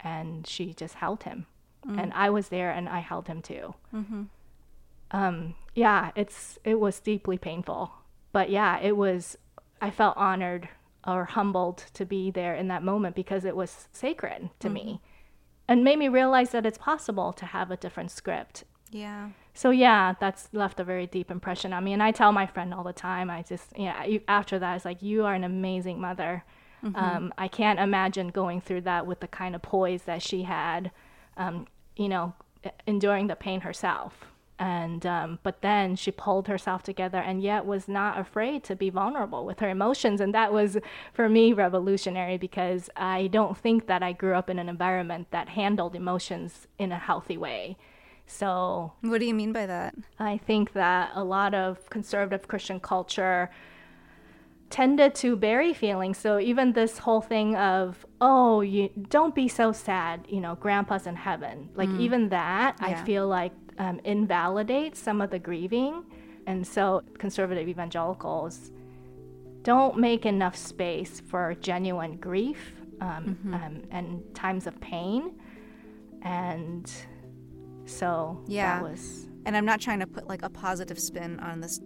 And 0.00 0.46
she 0.46 0.72
just 0.72 0.94
held 0.94 1.24
him. 1.24 1.46
Mm. 1.86 2.02
And 2.02 2.12
I 2.12 2.30
was 2.30 2.48
there 2.48 2.70
and 2.70 2.88
I 2.88 3.00
held 3.00 3.28
him 3.28 3.42
too. 3.42 3.74
Mm-hmm. 3.94 4.22
Um, 5.10 5.54
yeah, 5.74 6.10
it's 6.16 6.58
it 6.64 6.80
was 6.80 7.00
deeply 7.00 7.38
painful. 7.38 7.92
But 8.32 8.50
yeah, 8.50 8.80
it 8.80 8.96
was 8.96 9.38
I 9.80 9.90
felt 9.90 10.16
honored 10.16 10.68
or 11.06 11.24
humbled 11.24 11.84
to 11.94 12.04
be 12.04 12.30
there 12.30 12.54
in 12.54 12.68
that 12.68 12.82
moment 12.82 13.14
because 13.14 13.44
it 13.44 13.54
was 13.54 13.88
sacred 13.92 14.50
to 14.60 14.68
mm-hmm. 14.68 14.74
me 14.74 15.00
and 15.68 15.84
made 15.84 15.98
me 15.98 16.08
realize 16.08 16.50
that 16.50 16.66
it's 16.66 16.78
possible 16.78 17.32
to 17.32 17.46
have 17.46 17.70
a 17.70 17.76
different 17.76 18.10
script. 18.10 18.64
Yeah. 18.90 19.30
So 19.54 19.70
yeah, 19.70 20.14
that's 20.20 20.48
left 20.52 20.80
a 20.80 20.84
very 20.84 21.06
deep 21.06 21.30
impression 21.30 21.72
on 21.72 21.84
me. 21.84 21.92
And 21.92 22.02
I 22.02 22.10
tell 22.12 22.32
my 22.32 22.46
friend 22.46 22.74
all 22.74 22.84
the 22.84 22.92
time. 22.92 23.30
I 23.30 23.42
just 23.42 23.76
yeah. 23.76 24.06
After 24.28 24.58
that, 24.58 24.76
it's 24.76 24.84
like 24.84 25.02
you 25.02 25.24
are 25.24 25.34
an 25.34 25.44
amazing 25.44 26.00
mother. 26.00 26.44
Mm-hmm. 26.86 26.96
Um, 26.96 27.34
I 27.38 27.48
can't 27.48 27.78
imagine 27.78 28.28
going 28.28 28.60
through 28.60 28.82
that 28.82 29.06
with 29.06 29.20
the 29.20 29.28
kind 29.28 29.54
of 29.54 29.62
poise 29.62 30.02
that 30.02 30.22
she 30.22 30.42
had. 30.42 30.90
Um, 31.36 31.66
you 31.96 32.08
know, 32.08 32.34
enduring 32.86 33.26
the 33.26 33.36
pain 33.36 33.60
herself 33.60 34.26
and 34.58 35.04
um, 35.04 35.38
but 35.42 35.60
then 35.60 35.96
she 35.96 36.10
pulled 36.10 36.48
herself 36.48 36.82
together 36.82 37.18
and 37.18 37.42
yet 37.42 37.66
was 37.66 37.88
not 37.88 38.18
afraid 38.18 38.64
to 38.64 38.74
be 38.74 38.88
vulnerable 38.88 39.44
with 39.44 39.60
her 39.60 39.68
emotions 39.68 40.20
and 40.20 40.34
that 40.34 40.52
was 40.52 40.78
for 41.12 41.28
me 41.28 41.52
revolutionary 41.52 42.38
because 42.38 42.88
i 42.96 43.26
don't 43.28 43.56
think 43.58 43.86
that 43.86 44.02
i 44.02 44.12
grew 44.12 44.34
up 44.34 44.48
in 44.48 44.58
an 44.58 44.68
environment 44.68 45.30
that 45.30 45.50
handled 45.50 45.94
emotions 45.94 46.66
in 46.78 46.90
a 46.90 46.98
healthy 46.98 47.36
way 47.36 47.76
so 48.26 48.92
what 49.02 49.18
do 49.18 49.26
you 49.26 49.34
mean 49.34 49.52
by 49.52 49.66
that 49.66 49.94
i 50.18 50.38
think 50.38 50.72
that 50.72 51.10
a 51.14 51.22
lot 51.22 51.54
of 51.54 51.88
conservative 51.90 52.48
christian 52.48 52.80
culture 52.80 53.50
tended 54.70 55.14
to 55.14 55.36
bury 55.36 55.72
feelings. 55.72 56.18
So 56.18 56.38
even 56.38 56.72
this 56.72 56.98
whole 56.98 57.20
thing 57.20 57.54
of, 57.56 58.04
oh, 58.20 58.60
you 58.60 58.90
don't 59.08 59.34
be 59.34 59.48
so 59.48 59.72
sad, 59.72 60.26
you 60.28 60.40
know, 60.40 60.56
grandpa's 60.56 61.06
in 61.06 61.16
heaven. 61.16 61.70
Like 61.74 61.88
mm. 61.88 62.00
even 62.00 62.28
that, 62.30 62.76
yeah. 62.80 62.88
I 62.88 63.04
feel 63.04 63.28
like 63.28 63.52
um, 63.78 64.00
invalidates 64.04 64.98
some 64.98 65.20
of 65.20 65.30
the 65.30 65.38
grieving. 65.38 66.04
And 66.46 66.66
so 66.66 67.02
conservative 67.18 67.68
evangelicals 67.68 68.72
don't 69.62 69.98
make 69.98 70.26
enough 70.26 70.56
space 70.56 71.20
for 71.20 71.54
genuine 71.60 72.16
grief 72.16 72.72
um, 73.00 73.08
mm-hmm. 73.08 73.54
um, 73.54 73.82
and 73.90 74.34
times 74.34 74.66
of 74.66 74.80
pain. 74.80 75.32
And 76.22 76.90
so 77.84 78.42
yeah. 78.46 78.80
that 78.80 78.90
was. 78.90 79.26
And 79.44 79.56
I'm 79.56 79.64
not 79.64 79.80
trying 79.80 80.00
to 80.00 80.06
put 80.06 80.28
like 80.28 80.42
a 80.42 80.50
positive 80.50 80.98
spin 80.98 81.38
on 81.40 81.60
this 81.60 81.80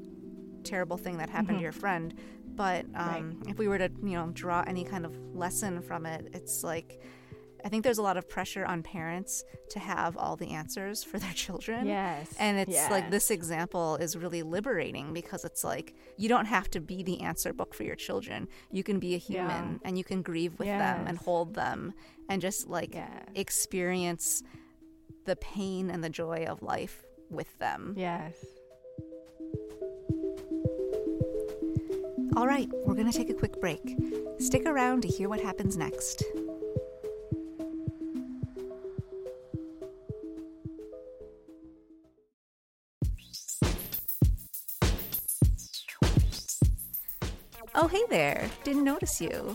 terrible 0.64 0.96
thing 0.96 1.18
that 1.18 1.30
happened 1.30 1.48
mm-hmm. 1.48 1.56
to 1.58 1.62
your 1.62 1.72
friend, 1.72 2.14
but 2.60 2.84
um, 2.94 3.38
right. 3.40 3.50
if 3.50 3.58
we 3.58 3.68
were 3.68 3.78
to, 3.78 3.90
you 4.02 4.12
know, 4.12 4.28
draw 4.34 4.62
any 4.66 4.84
kind 4.84 5.06
of 5.06 5.16
lesson 5.34 5.80
from 5.80 6.04
it, 6.04 6.28
it's 6.34 6.62
like 6.62 7.00
I 7.64 7.70
think 7.70 7.84
there's 7.84 7.96
a 7.96 8.02
lot 8.02 8.18
of 8.18 8.28
pressure 8.28 8.66
on 8.66 8.82
parents 8.82 9.44
to 9.70 9.78
have 9.78 10.18
all 10.18 10.36
the 10.36 10.50
answers 10.50 11.02
for 11.02 11.18
their 11.24 11.32
children. 11.32 11.86
Yes. 11.86 12.34
And 12.38 12.58
it's 12.58 12.72
yes. 12.72 12.90
like 12.90 13.10
this 13.10 13.30
example 13.30 13.96
is 13.96 14.14
really 14.14 14.42
liberating 14.42 15.14
because 15.14 15.46
it's 15.46 15.64
like 15.64 15.94
you 16.18 16.28
don't 16.28 16.44
have 16.44 16.68
to 16.72 16.80
be 16.80 17.02
the 17.02 17.22
answer 17.22 17.54
book 17.54 17.72
for 17.72 17.84
your 17.84 17.96
children. 17.96 18.46
You 18.70 18.82
can 18.82 18.98
be 18.98 19.14
a 19.14 19.18
human 19.18 19.80
yeah. 19.80 19.88
and 19.88 19.96
you 19.96 20.04
can 20.04 20.20
grieve 20.20 20.58
with 20.58 20.68
yes. 20.68 20.80
them 20.80 21.06
and 21.06 21.16
hold 21.16 21.54
them 21.54 21.94
and 22.28 22.42
just 22.42 22.68
like 22.68 22.94
experience 23.34 24.42
the 25.24 25.36
pain 25.36 25.88
and 25.88 26.04
the 26.04 26.10
joy 26.10 26.44
of 26.46 26.62
life 26.62 27.06
with 27.30 27.58
them. 27.58 27.94
Yes. 27.96 28.36
All 32.40 32.46
right, 32.46 32.70
we're 32.86 32.94
going 32.94 33.12
to 33.12 33.12
take 33.12 33.28
a 33.28 33.34
quick 33.34 33.60
break. 33.60 33.98
Stick 34.38 34.64
around 34.64 35.02
to 35.02 35.08
hear 35.08 35.28
what 35.28 35.40
happens 35.40 35.76
next. 35.76 36.24
Oh, 47.74 47.86
hey 47.88 48.02
there. 48.08 48.48
Didn't 48.64 48.84
notice 48.84 49.20
you. 49.20 49.54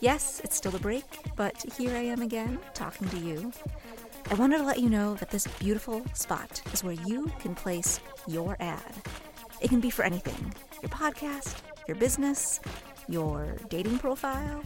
Yes, 0.00 0.40
it's 0.42 0.56
still 0.56 0.74
a 0.74 0.78
break, 0.78 1.04
but 1.36 1.62
here 1.76 1.94
I 1.94 2.04
am 2.04 2.22
again, 2.22 2.58
talking 2.72 3.06
to 3.10 3.18
you. 3.18 3.52
I 4.30 4.34
wanted 4.36 4.56
to 4.56 4.64
let 4.64 4.80
you 4.80 4.88
know 4.88 5.12
that 5.16 5.28
this 5.28 5.46
beautiful 5.58 6.02
spot 6.14 6.62
is 6.72 6.82
where 6.82 6.94
you 6.94 7.30
can 7.40 7.54
place 7.54 8.00
your 8.26 8.56
ad. 8.60 8.94
It 9.60 9.68
can 9.68 9.80
be 9.80 9.90
for 9.90 10.06
anything 10.06 10.54
your 10.80 10.88
podcast, 10.88 11.56
your 11.86 11.96
business, 11.96 12.60
your 13.08 13.56
dating 13.68 13.98
profile. 13.98 14.62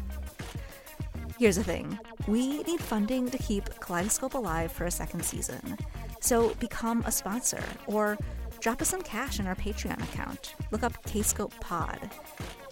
Here's 1.39 1.57
the 1.57 1.65
thing 1.65 1.99
we 2.27 2.63
need 2.65 2.81
funding 2.81 3.31
to 3.31 3.39
keep 3.39 3.65
Kaleidoscope 3.81 4.35
alive 4.35 4.73
for 4.73 4.87
a 4.87 4.91
second 4.91 5.25
season. 5.25 5.79
So 6.21 6.55
become 6.55 7.03
a 7.07 7.13
sponsor 7.13 7.63
or 7.87 8.19
drop 8.61 8.83
us 8.83 8.89
some 8.89 9.03
cash 9.03 9.39
in 9.39 9.47
our 9.47 9.55
Patreon 9.55 10.03
account. 10.03 10.55
Look 10.71 10.83
up 10.83 11.01
Kscope 11.05 11.59
Pod. 11.61 12.11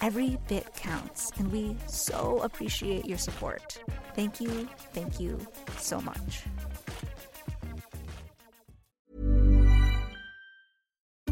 Every 0.00 0.38
bit 0.48 0.74
counts, 0.74 1.30
and 1.38 1.50
we 1.50 1.76
so 1.86 2.40
appreciate 2.42 3.06
your 3.06 3.18
support. 3.18 3.78
Thank 4.14 4.40
you, 4.40 4.68
thank 4.92 5.20
you 5.20 5.38
so 5.78 6.00
much. 6.00 6.42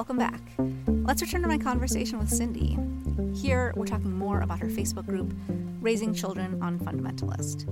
Welcome 0.00 0.16
back. 0.16 0.40
Let's 0.86 1.20
return 1.20 1.42
to 1.42 1.48
my 1.48 1.58
conversation 1.58 2.18
with 2.18 2.30
Cindy. 2.30 2.78
Here, 3.38 3.74
we're 3.76 3.84
talking 3.84 4.16
more 4.16 4.40
about 4.40 4.58
her 4.60 4.68
Facebook 4.68 5.04
group, 5.04 5.34
Raising 5.82 6.14
Children 6.14 6.58
Unfundamentalist. 6.60 7.66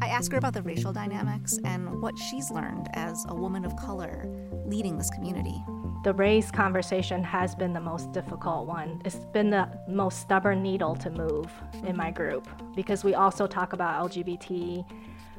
I 0.00 0.06
ask 0.06 0.30
her 0.30 0.38
about 0.38 0.54
the 0.54 0.62
racial 0.62 0.92
dynamics 0.92 1.58
and 1.64 2.00
what 2.00 2.16
she's 2.16 2.52
learned 2.52 2.88
as 2.92 3.26
a 3.28 3.34
woman 3.34 3.64
of 3.64 3.74
color 3.74 4.28
leading 4.64 4.96
this 4.96 5.10
community. 5.10 5.60
The 6.04 6.14
race 6.14 6.52
conversation 6.52 7.24
has 7.24 7.56
been 7.56 7.72
the 7.72 7.80
most 7.80 8.12
difficult 8.12 8.68
one. 8.68 9.02
It's 9.04 9.16
been 9.32 9.50
the 9.50 9.68
most 9.88 10.20
stubborn 10.20 10.62
needle 10.62 10.94
to 10.94 11.10
move 11.10 11.50
in 11.84 11.96
my 11.96 12.12
group 12.12 12.46
because 12.76 13.02
we 13.02 13.14
also 13.14 13.48
talk 13.48 13.72
about 13.72 14.08
LGBT 14.08 14.88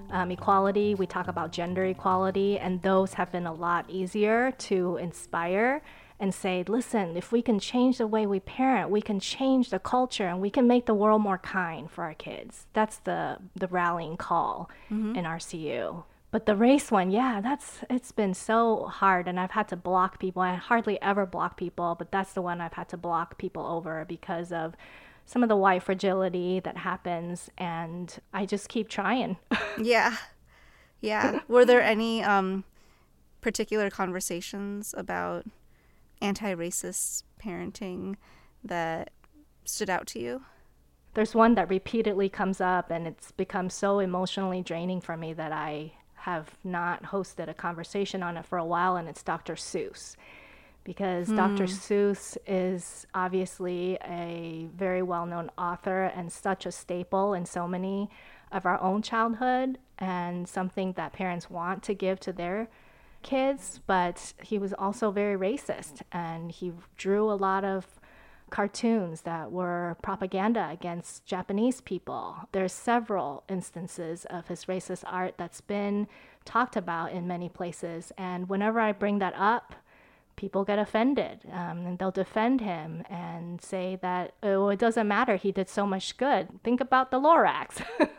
um, 0.09 0.29
equality, 0.29 0.93
we 0.93 1.07
talk 1.07 1.29
about 1.29 1.53
gender 1.53 1.85
equality, 1.85 2.59
and 2.59 2.81
those 2.81 3.13
have 3.13 3.31
been 3.31 3.47
a 3.47 3.53
lot 3.53 3.89
easier 3.89 4.51
to 4.51 4.97
inspire 4.97 5.81
and 6.19 6.33
say, 6.33 6.63
listen, 6.67 7.17
if 7.17 7.31
we 7.31 7.41
can 7.41 7.59
change 7.59 7.97
the 7.97 8.07
way 8.07 8.25
we 8.25 8.39
parent, 8.39 8.89
we 8.89 9.01
can 9.01 9.19
change 9.19 9.69
the 9.69 9.79
culture 9.79 10.27
and 10.27 10.39
we 10.39 10.49
can 10.49 10.67
make 10.67 10.85
the 10.85 10.93
world 10.93 11.21
more 11.21 11.37
kind 11.37 11.89
for 11.89 12.03
our 12.03 12.13
kids. 12.13 12.67
That's 12.73 12.97
the, 12.97 13.37
the 13.55 13.67
rallying 13.67 14.17
call 14.17 14.69
mm-hmm. 14.89 15.15
in 15.15 15.25
RCU. 15.25 16.03
But 16.33 16.47
the 16.47 16.55
race 16.55 16.89
one, 16.89 17.11
yeah, 17.11 17.41
that's 17.41 17.81
it's 17.91 18.11
been 18.11 18.33
so 18.33 18.87
hard 18.87 19.27
and 19.27 19.39
I've 19.39 19.51
had 19.51 19.67
to 19.67 19.75
block 19.75 20.17
people. 20.17 20.41
I 20.41 20.55
hardly 20.55 20.99
ever 20.99 21.27
block 21.27 21.57
people, 21.57 21.95
but 21.97 22.11
that's 22.11 22.33
the 22.33 22.41
one 22.41 22.59
I've 22.59 22.73
had 22.73 22.89
to 22.89 22.97
block 22.97 23.37
people 23.37 23.63
over 23.67 24.03
because 24.03 24.51
of 24.51 24.73
some 25.27 25.43
of 25.43 25.49
the 25.49 25.55
white 25.55 25.83
fragility 25.83 26.59
that 26.61 26.77
happens 26.77 27.51
and 27.57 28.17
I 28.33 28.47
just 28.47 28.67
keep 28.67 28.89
trying. 28.89 29.37
yeah. 29.77 30.17
Yeah. 31.01 31.41
Were 31.47 31.65
there 31.65 31.83
any 31.83 32.23
um 32.23 32.63
particular 33.41 33.91
conversations 33.91 34.95
about 34.97 35.45
anti-racist 36.23 37.23
parenting 37.43 38.15
that 38.63 39.11
stood 39.65 39.89
out 39.89 40.07
to 40.07 40.19
you? 40.19 40.43
There's 41.13 41.35
one 41.35 41.55
that 41.55 41.69
repeatedly 41.69 42.29
comes 42.29 42.59
up 42.59 42.89
and 42.89 43.05
it's 43.05 43.31
become 43.31 43.69
so 43.69 43.99
emotionally 43.99 44.61
draining 44.61 45.01
for 45.01 45.15
me 45.15 45.33
that 45.33 45.51
I 45.51 45.93
have 46.15 46.57
not 46.63 47.03
hosted 47.03 47.49
a 47.49 47.53
conversation 47.53 48.23
on 48.23 48.37
it 48.37 48.45
for 48.45 48.57
a 48.57 48.65
while, 48.65 48.95
and 48.95 49.09
it's 49.09 49.21
Dr. 49.21 49.55
Seuss. 49.55 50.15
Because 50.85 51.27
mm. 51.27 51.35
Dr. 51.35 51.65
Seuss 51.65 52.37
is 52.47 53.05
obviously 53.13 53.97
a 54.05 54.67
very 54.73 55.01
well 55.01 55.25
known 55.25 55.51
author 55.57 56.03
and 56.15 56.31
such 56.31 56.65
a 56.65 56.71
staple 56.71 57.33
in 57.33 57.45
so 57.45 57.67
many 57.67 58.09
of 58.53 58.65
our 58.65 58.81
own 58.81 59.01
childhood, 59.01 59.79
and 59.99 60.47
something 60.47 60.93
that 60.93 61.11
parents 61.11 61.49
want 61.49 61.83
to 61.83 61.93
give 61.93 62.19
to 62.21 62.31
their 62.31 62.69
kids. 63.23 63.79
But 63.87 64.33
he 64.41 64.57
was 64.57 64.73
also 64.73 65.11
very 65.11 65.37
racist, 65.37 66.01
and 66.11 66.51
he 66.51 66.73
drew 66.97 67.31
a 67.31 67.33
lot 67.33 67.63
of 67.65 67.87
cartoons 68.49 69.21
that 69.21 69.51
were 69.51 69.97
propaganda 70.03 70.69
against 70.71 71.25
Japanese 71.25 71.81
people. 71.81 72.47
There's 72.51 72.71
several 72.71 73.43
instances 73.49 74.25
of 74.25 74.47
his 74.47 74.65
racist 74.65 75.03
art 75.07 75.35
that's 75.37 75.61
been 75.61 76.07
talked 76.45 76.75
about 76.75 77.11
in 77.11 77.27
many 77.27 77.49
places, 77.49 78.11
and 78.15 78.47
whenever 78.47 78.79
I 78.79 78.91
bring 78.91 79.17
that 79.19 79.33
up, 79.35 79.73
people 80.35 80.63
get 80.63 80.79
offended 80.79 81.39
um, 81.51 81.85
and 81.85 81.99
they'll 81.99 82.11
defend 82.11 82.61
him 82.61 83.03
and 83.09 83.61
say 83.61 83.97
that 84.01 84.33
oh 84.41 84.69
it 84.69 84.79
doesn't 84.79 85.07
matter 85.07 85.35
he 85.35 85.51
did 85.51 85.69
so 85.69 85.85
much 85.85 86.17
good 86.17 86.47
think 86.63 86.81
about 86.81 87.11
the 87.11 87.19
lorax 87.19 87.83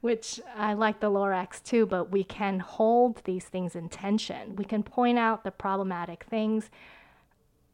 which 0.00 0.40
i 0.56 0.72
like 0.72 1.00
the 1.00 1.10
lorax 1.10 1.62
too 1.62 1.86
but 1.86 2.10
we 2.10 2.24
can 2.24 2.60
hold 2.60 3.22
these 3.24 3.44
things 3.44 3.74
in 3.74 3.88
tension 3.88 4.56
we 4.56 4.64
can 4.64 4.82
point 4.82 5.18
out 5.18 5.44
the 5.44 5.50
problematic 5.50 6.24
things 6.24 6.70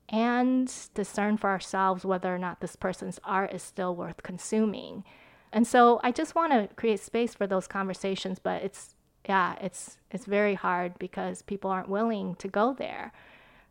and 0.08 0.72
discern 0.94 1.36
for 1.36 1.50
ourselves 1.50 2.04
whether 2.04 2.34
or 2.34 2.38
not 2.38 2.60
this 2.60 2.76
person's 2.76 3.18
art 3.24 3.52
is 3.52 3.62
still 3.62 3.94
worth 3.94 4.22
consuming. 4.22 5.04
And 5.52 5.66
so 5.66 6.00
I 6.02 6.12
just 6.12 6.34
want 6.34 6.52
to 6.52 6.74
create 6.74 7.00
space 7.00 7.34
for 7.34 7.46
those 7.46 7.66
conversations, 7.66 8.38
but 8.38 8.62
it's 8.62 8.94
yeah, 9.28 9.56
it's 9.60 9.98
it's 10.10 10.24
very 10.24 10.54
hard 10.54 10.98
because 10.98 11.42
people 11.42 11.70
aren't 11.70 11.88
willing 11.88 12.36
to 12.36 12.48
go 12.48 12.74
there. 12.74 13.12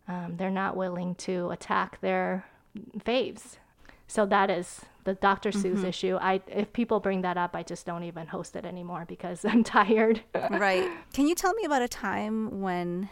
Um, 0.08 0.36
they're 0.38 0.52
not 0.52 0.76
willing 0.76 1.16
to 1.16 1.50
attack 1.52 2.02
their 2.02 2.46
faves. 3.00 3.58
So 4.08 4.26
that 4.28 4.50
is 4.50 4.82
the 5.04 5.14
Dr. 5.16 5.52
Seuss 5.52 5.76
mm-hmm. 5.76 5.86
issue. 5.86 6.18
I 6.22 6.42
if 6.48 6.74
people 6.74 7.00
bring 7.00 7.22
that 7.22 7.38
up, 7.38 7.56
I 7.56 7.64
just 7.64 7.86
don't 7.86 8.04
even 8.04 8.28
host 8.28 8.56
it 8.56 8.66
anymore 8.66 9.06
because 9.08 9.46
I'm 9.50 9.64
tired. 9.64 10.22
right. 10.52 10.90
Can 11.14 11.28
you 11.28 11.36
tell 11.36 11.54
me 11.54 11.64
about 11.64 11.82
a 11.82 11.88
time 11.88 12.62
when 12.62 13.10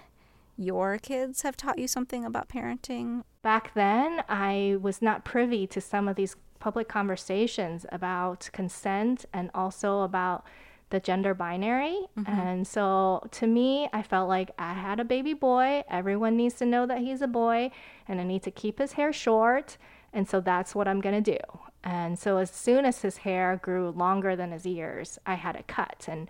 your 0.57 0.97
kids 0.99 1.41
have 1.41 1.57
taught 1.57 1.79
you 1.79 1.87
something 1.87 2.25
about 2.25 2.49
parenting? 2.49 3.23
Back 3.41 3.73
then, 3.73 4.23
I 4.29 4.77
was 4.81 5.01
not 5.01 5.25
privy 5.25 5.65
to 5.67 5.81
some 5.81 6.07
of 6.07 6.15
these 6.15 6.35
public 6.59 6.87
conversations 6.87 7.85
about 7.91 8.49
consent 8.53 9.25
and 9.33 9.49
also 9.53 10.01
about 10.01 10.45
the 10.91 10.99
gender 10.99 11.33
binary. 11.33 12.05
Mm-hmm. 12.17 12.31
And 12.31 12.67
so 12.67 13.27
to 13.31 13.47
me, 13.47 13.89
I 13.91 14.03
felt 14.03 14.29
like 14.29 14.51
I 14.59 14.73
had 14.73 14.99
a 14.99 15.03
baby 15.03 15.33
boy. 15.33 15.83
Everyone 15.89 16.37
needs 16.37 16.53
to 16.55 16.65
know 16.65 16.85
that 16.85 16.99
he's 16.99 17.21
a 17.21 17.27
boy 17.27 17.71
and 18.07 18.21
I 18.21 18.23
need 18.23 18.43
to 18.43 18.51
keep 18.51 18.77
his 18.77 18.93
hair 18.93 19.11
short. 19.11 19.77
And 20.13 20.27
so 20.29 20.39
that's 20.39 20.75
what 20.75 20.87
I'm 20.87 21.01
going 21.01 21.23
to 21.23 21.31
do. 21.31 21.59
And 21.83 22.17
so 22.17 22.37
as 22.37 22.51
soon 22.51 22.85
as 22.85 23.01
his 23.01 23.17
hair 23.17 23.59
grew 23.61 23.89
longer 23.89 24.35
than 24.35 24.51
his 24.51 24.65
ears, 24.65 25.19
I 25.25 25.35
had 25.35 25.55
a 25.55 25.63
cut. 25.63 26.05
And 26.07 26.29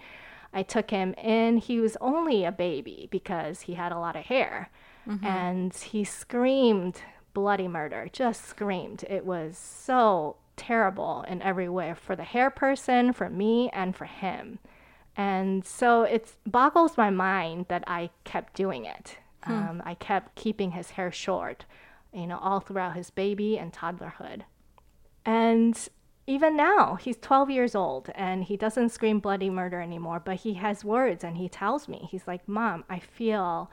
I 0.54 0.63
took 0.63 0.91
him 0.91 1.13
in. 1.15 1.58
He 1.58 1.80
was 1.80 1.98
only 2.00 2.46
a 2.46 2.52
baby 2.52 3.08
because 3.12 3.62
he 3.62 3.74
had 3.74 3.91
a 3.91 4.00
lot 4.00 4.15
of 4.15 4.26
hair. 4.26 4.69
Mm-hmm. 5.08 5.26
And 5.26 5.74
he 5.74 6.04
screamed 6.04 7.02
bloody 7.34 7.67
murder, 7.67 8.08
just 8.12 8.46
screamed. 8.46 9.04
It 9.10 9.26
was 9.26 9.58
so 9.58 10.38
terrible 10.56 11.26
in 11.28 11.41
every 11.41 11.67
way 11.67 11.93
for 11.93 12.15
the 12.15 12.24
hair 12.24 12.50
person, 12.50 13.12
for 13.12 13.30
me, 13.30 13.69
and 13.74 13.96
for 13.96 14.06
him. 14.06 14.60
And 15.15 15.65
so 15.65 16.04
it 16.04 16.34
boggles 16.46 16.98
my 16.98 17.10
mind 17.10 17.65
that 17.69 17.84
I 17.88 18.10
kept 18.24 18.54
doing 18.54 18.86
it. 18.86 19.17
Hmm. 19.43 19.52
Um, 19.52 19.84
I 19.86 19.96
kept 19.96 20.36
keeping 20.36 20.72
his 20.72 20.91
hair 20.91 21.12
short, 21.12 21.65
you 22.13 22.28
know, 22.28 22.38
all 22.38 22.60
throughout 22.60 22.95
his 22.95 23.10
baby 23.10 23.58
and 23.58 23.73
toddlerhood. 23.73 24.43
And 25.26 25.78
even 26.26 26.56
now, 26.56 26.95
he's 26.95 27.17
12 27.17 27.49
years 27.49 27.76
old 27.76 28.10
and 28.15 28.43
he 28.43 28.56
doesn't 28.56 28.89
scream 28.89 29.19
bloody 29.19 29.49
murder 29.49 29.82
anymore, 29.82 30.21
but 30.23 30.38
he 30.38 30.54
has 30.54 30.86
words 30.86 31.23
and 31.23 31.38
he 31.38 31.49
tells 31.49 31.88
me, 31.88 32.08
he's 32.10 32.28
like, 32.28 32.47
Mom, 32.47 32.86
I 32.89 32.99
feel 32.99 33.69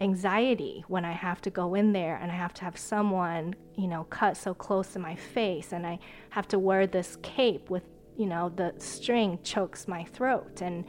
anxiety 0.00 0.84
when 0.86 1.04
I 1.04 1.12
have 1.12 1.40
to 1.42 1.50
go 1.50 1.74
in 1.74 1.92
there 1.92 2.16
and 2.16 2.30
I 2.30 2.34
have 2.36 2.54
to 2.54 2.64
have 2.64 2.78
someone, 2.78 3.56
you 3.74 3.88
know, 3.88 4.04
cut 4.04 4.36
so 4.36 4.54
close 4.54 4.92
to 4.92 5.00
my 5.00 5.16
face 5.16 5.72
and 5.72 5.84
I 5.86 5.98
have 6.30 6.46
to 6.48 6.58
wear 6.58 6.86
this 6.86 7.18
cape 7.22 7.68
with, 7.68 7.82
you 8.16 8.26
know, 8.26 8.52
the 8.54 8.74
string 8.78 9.40
chokes 9.42 9.88
my 9.88 10.04
throat 10.04 10.62
and 10.62 10.84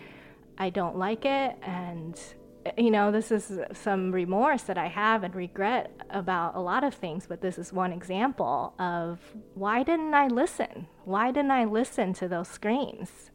I 0.59 0.69
don't 0.69 0.97
like 0.97 1.25
it 1.25 1.57
and 1.63 2.19
you 2.77 2.91
know, 2.91 3.11
this 3.11 3.31
is 3.31 3.59
some 3.73 4.11
remorse 4.11 4.63
that 4.63 4.77
I 4.77 4.87
have 4.87 5.23
and 5.23 5.35
regret 5.35 5.91
about 6.09 6.55
a 6.55 6.59
lot 6.59 6.83
of 6.83 6.93
things, 6.93 7.25
but 7.27 7.41
this 7.41 7.57
is 7.57 7.71
one 7.71 7.91
example 7.91 8.73
of 8.79 9.19
why 9.53 9.83
didn't 9.83 10.13
I 10.13 10.27
listen? 10.27 10.87
Why 11.05 11.31
didn't 11.31 11.51
I 11.51 11.65
listen 11.65 12.13
to 12.15 12.27
those 12.27 12.47
screams? 12.47 13.31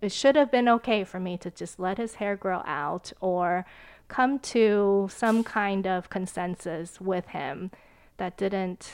It 0.00 0.12
should 0.12 0.36
have 0.36 0.50
been 0.50 0.68
okay 0.68 1.04
for 1.04 1.18
me 1.18 1.36
to 1.38 1.50
just 1.50 1.80
let 1.80 1.98
his 1.98 2.14
hair 2.14 2.36
grow 2.36 2.62
out 2.64 3.12
or 3.20 3.66
come 4.06 4.38
to 4.38 5.08
some 5.12 5.42
kind 5.42 5.86
of 5.86 6.08
consensus 6.08 7.00
with 7.00 7.28
him 7.28 7.70
that 8.16 8.36
didn't 8.36 8.92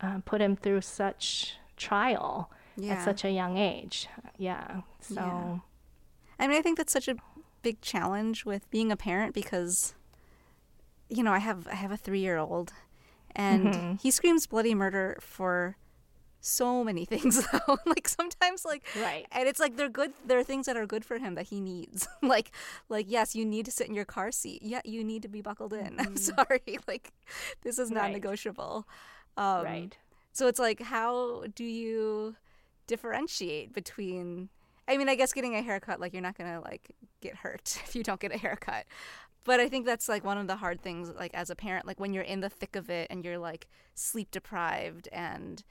uh, 0.00 0.20
put 0.24 0.40
him 0.40 0.56
through 0.56 0.80
such 0.80 1.56
trial 1.76 2.50
yeah. 2.76 2.94
at 2.94 3.04
such 3.04 3.24
a 3.24 3.30
young 3.30 3.58
age. 3.58 4.08
Yeah. 4.38 4.80
So. 5.00 5.14
Yeah. 5.14 5.58
I 6.38 6.48
mean, 6.48 6.58
I 6.58 6.62
think 6.62 6.76
that's 6.78 6.92
such 6.92 7.08
a 7.08 7.16
big 7.66 7.80
challenge 7.80 8.44
with 8.44 8.70
being 8.70 8.92
a 8.92 8.96
parent 8.96 9.34
because 9.34 9.96
you 11.08 11.24
know, 11.24 11.32
I 11.32 11.40
have 11.40 11.66
I 11.66 11.74
have 11.74 11.90
a 11.90 11.98
3-year-old 11.98 12.72
and 13.34 13.66
mm-hmm. 13.66 13.94
he 13.96 14.12
screams 14.12 14.46
bloody 14.46 14.72
murder 14.72 15.18
for 15.20 15.76
so 16.40 16.84
many 16.84 17.04
things 17.12 17.44
though. 17.50 17.78
Like 17.86 18.06
sometimes 18.06 18.64
like 18.64 18.86
right. 19.00 19.26
and 19.32 19.48
it's 19.48 19.58
like 19.58 19.76
they're 19.76 19.88
good 19.88 20.12
there 20.24 20.38
are 20.38 20.44
things 20.44 20.66
that 20.66 20.76
are 20.76 20.86
good 20.86 21.04
for 21.04 21.18
him 21.18 21.34
that 21.34 21.46
he 21.46 21.60
needs. 21.60 22.06
Like 22.22 22.52
like 22.88 23.06
yes 23.08 23.34
you 23.34 23.44
need 23.44 23.64
to 23.64 23.72
sit 23.72 23.88
in 23.88 23.94
your 23.94 24.04
car 24.04 24.30
seat. 24.30 24.62
Yeah 24.62 24.82
you 24.84 25.02
need 25.02 25.22
to 25.22 25.28
be 25.28 25.40
buckled 25.40 25.72
in. 25.72 25.96
Mm-hmm. 25.96 26.06
i'm 26.06 26.16
sorry. 26.16 26.78
Like 26.86 27.12
this 27.62 27.80
is 27.80 27.90
not 27.90 28.02
right. 28.02 28.12
negotiable. 28.12 28.86
Um, 29.36 29.64
right. 29.64 29.98
so 30.32 30.46
it's 30.46 30.60
like 30.60 30.80
how 30.82 31.46
do 31.56 31.64
you 31.64 32.36
differentiate 32.86 33.72
between 33.72 34.50
I 34.88 34.96
mean, 34.96 35.08
I 35.08 35.14
guess 35.14 35.32
getting 35.32 35.54
a 35.54 35.62
haircut, 35.62 36.00
like 36.00 36.12
you're 36.12 36.22
not 36.22 36.38
gonna 36.38 36.60
like 36.60 36.92
get 37.20 37.36
hurt 37.36 37.78
if 37.84 37.94
you 37.94 38.02
don't 38.02 38.20
get 38.20 38.34
a 38.34 38.38
haircut. 38.38 38.86
But 39.44 39.60
I 39.60 39.68
think 39.68 39.86
that's 39.86 40.08
like 40.08 40.24
one 40.24 40.38
of 40.38 40.48
the 40.48 40.56
hard 40.56 40.80
things, 40.80 41.12
like 41.16 41.32
as 41.32 41.50
a 41.50 41.54
parent, 41.54 41.86
like 41.86 42.00
when 42.00 42.12
you're 42.12 42.24
in 42.24 42.40
the 42.40 42.48
thick 42.48 42.74
of 42.74 42.90
it 42.90 43.06
and 43.10 43.24
you're 43.24 43.38
like 43.38 43.68
sleep 43.94 44.32
deprived 44.32 45.08
and 45.12 45.62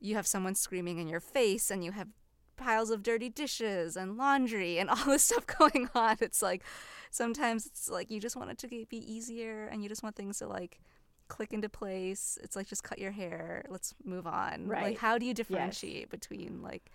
you 0.00 0.16
have 0.16 0.26
someone 0.26 0.56
screaming 0.56 0.98
in 0.98 1.06
your 1.06 1.20
face 1.20 1.70
and 1.70 1.84
you 1.84 1.92
have 1.92 2.08
piles 2.56 2.90
of 2.90 3.02
dirty 3.04 3.28
dishes 3.28 3.96
and 3.96 4.16
laundry 4.16 4.78
and 4.78 4.90
all 4.90 5.04
this 5.04 5.22
stuff 5.24 5.46
going 5.46 5.88
on. 5.94 6.16
It's 6.20 6.42
like 6.42 6.64
sometimes 7.10 7.66
it's 7.66 7.88
like 7.88 8.10
you 8.10 8.20
just 8.20 8.36
want 8.36 8.50
it 8.50 8.58
to 8.58 8.68
be 8.68 8.86
easier 8.90 9.66
and 9.66 9.82
you 9.82 9.88
just 9.88 10.02
want 10.02 10.16
things 10.16 10.38
to 10.38 10.48
like 10.48 10.80
click 11.28 11.52
into 11.52 11.68
place. 11.68 12.36
It's 12.42 12.56
like 12.56 12.66
just 12.66 12.82
cut 12.82 12.98
your 12.98 13.12
hair. 13.12 13.64
Let's 13.68 13.94
move 14.04 14.26
on. 14.26 14.66
Right. 14.66 14.82
Like 14.82 14.98
how 14.98 15.18
do 15.18 15.26
you 15.26 15.34
differentiate 15.34 16.10
between 16.10 16.62
like 16.62 16.90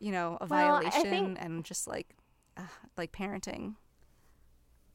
you 0.00 0.12
know, 0.12 0.38
a 0.40 0.46
Well, 0.46 0.80
violation 0.80 1.36
and 1.36 1.64
just 1.64 1.86
like 1.88 2.08
uh, 2.56 2.62
like 2.96 3.12
parenting? 3.12 3.74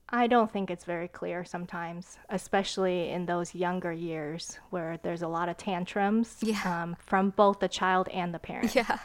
I 0.10 0.28
don't 0.28 0.52
think 0.52 0.70
it's 0.70 0.86
very 0.86 1.08
clear 1.08 1.44
sometimes, 1.44 2.18
especially 2.30 3.10
in 3.10 3.26
those 3.26 3.56
younger 3.56 3.92
years 3.92 4.60
where 4.70 4.98
there's 5.02 5.22
a 5.24 5.28
lot 5.28 5.50
of 5.50 5.58
tantrums 5.58 6.38
Yeah. 6.42 6.60
um, 6.84 6.96
from 7.00 7.32
both 7.32 7.60
the 7.60 7.68
child 7.70 8.10
and 8.10 8.34
the 8.34 8.40
parent. 8.40 8.76
Yeah. 8.76 9.00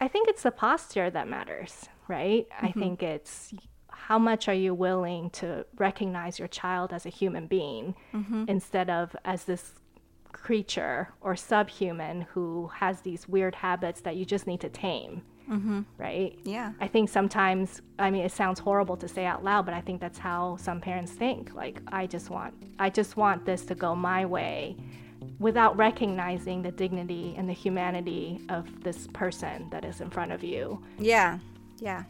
I 0.00 0.08
think 0.08 0.28
it's 0.28 0.42
the 0.42 0.50
posture 0.50 1.10
that 1.10 1.28
matters, 1.28 1.86
right? 2.08 2.48
I 2.60 2.72
think 2.72 3.02
it's 3.02 3.52
how 3.92 4.18
much 4.18 4.48
are 4.48 4.54
you 4.54 4.74
willing 4.74 5.28
to 5.30 5.66
recognize 5.76 6.38
your 6.38 6.48
child 6.48 6.92
as 6.92 7.04
a 7.06 7.10
human 7.10 7.46
being 7.46 7.94
instead 8.48 8.88
of 8.90 9.14
as 9.24 9.44
this 9.44 9.74
creature 10.32 11.08
or 11.20 11.36
subhuman 11.36 12.22
who 12.32 12.70
has 12.74 13.00
these 13.00 13.28
weird 13.28 13.54
habits 13.54 14.00
that 14.02 14.16
you 14.16 14.24
just 14.24 14.46
need 14.46 14.60
to 14.60 14.68
tame, 14.68 15.22
mm-hmm. 15.50 15.82
right? 15.98 16.38
Yeah. 16.44 16.72
I 16.80 16.88
think 16.88 17.08
sometimes, 17.08 17.82
I 17.98 18.10
mean, 18.10 18.24
it 18.24 18.32
sounds 18.32 18.58
horrible 18.60 18.96
to 18.98 19.08
say 19.08 19.26
out 19.26 19.44
loud, 19.44 19.64
but 19.64 19.74
I 19.74 19.80
think 19.80 20.00
that's 20.00 20.18
how 20.18 20.56
some 20.56 20.80
parents 20.80 21.12
think. 21.12 21.54
Like, 21.54 21.80
I 21.88 22.06
just 22.06 22.30
want, 22.30 22.54
I 22.78 22.90
just 22.90 23.16
want 23.16 23.44
this 23.44 23.64
to 23.66 23.74
go 23.74 23.94
my 23.94 24.24
way, 24.24 24.76
without 25.38 25.76
recognizing 25.76 26.62
the 26.62 26.70
dignity 26.70 27.34
and 27.36 27.48
the 27.48 27.52
humanity 27.52 28.40
of 28.48 28.82
this 28.82 29.06
person 29.08 29.68
that 29.70 29.84
is 29.84 30.00
in 30.00 30.08
front 30.10 30.32
of 30.32 30.42
you. 30.42 30.82
Yeah. 30.98 31.38
Yeah. 31.78 32.04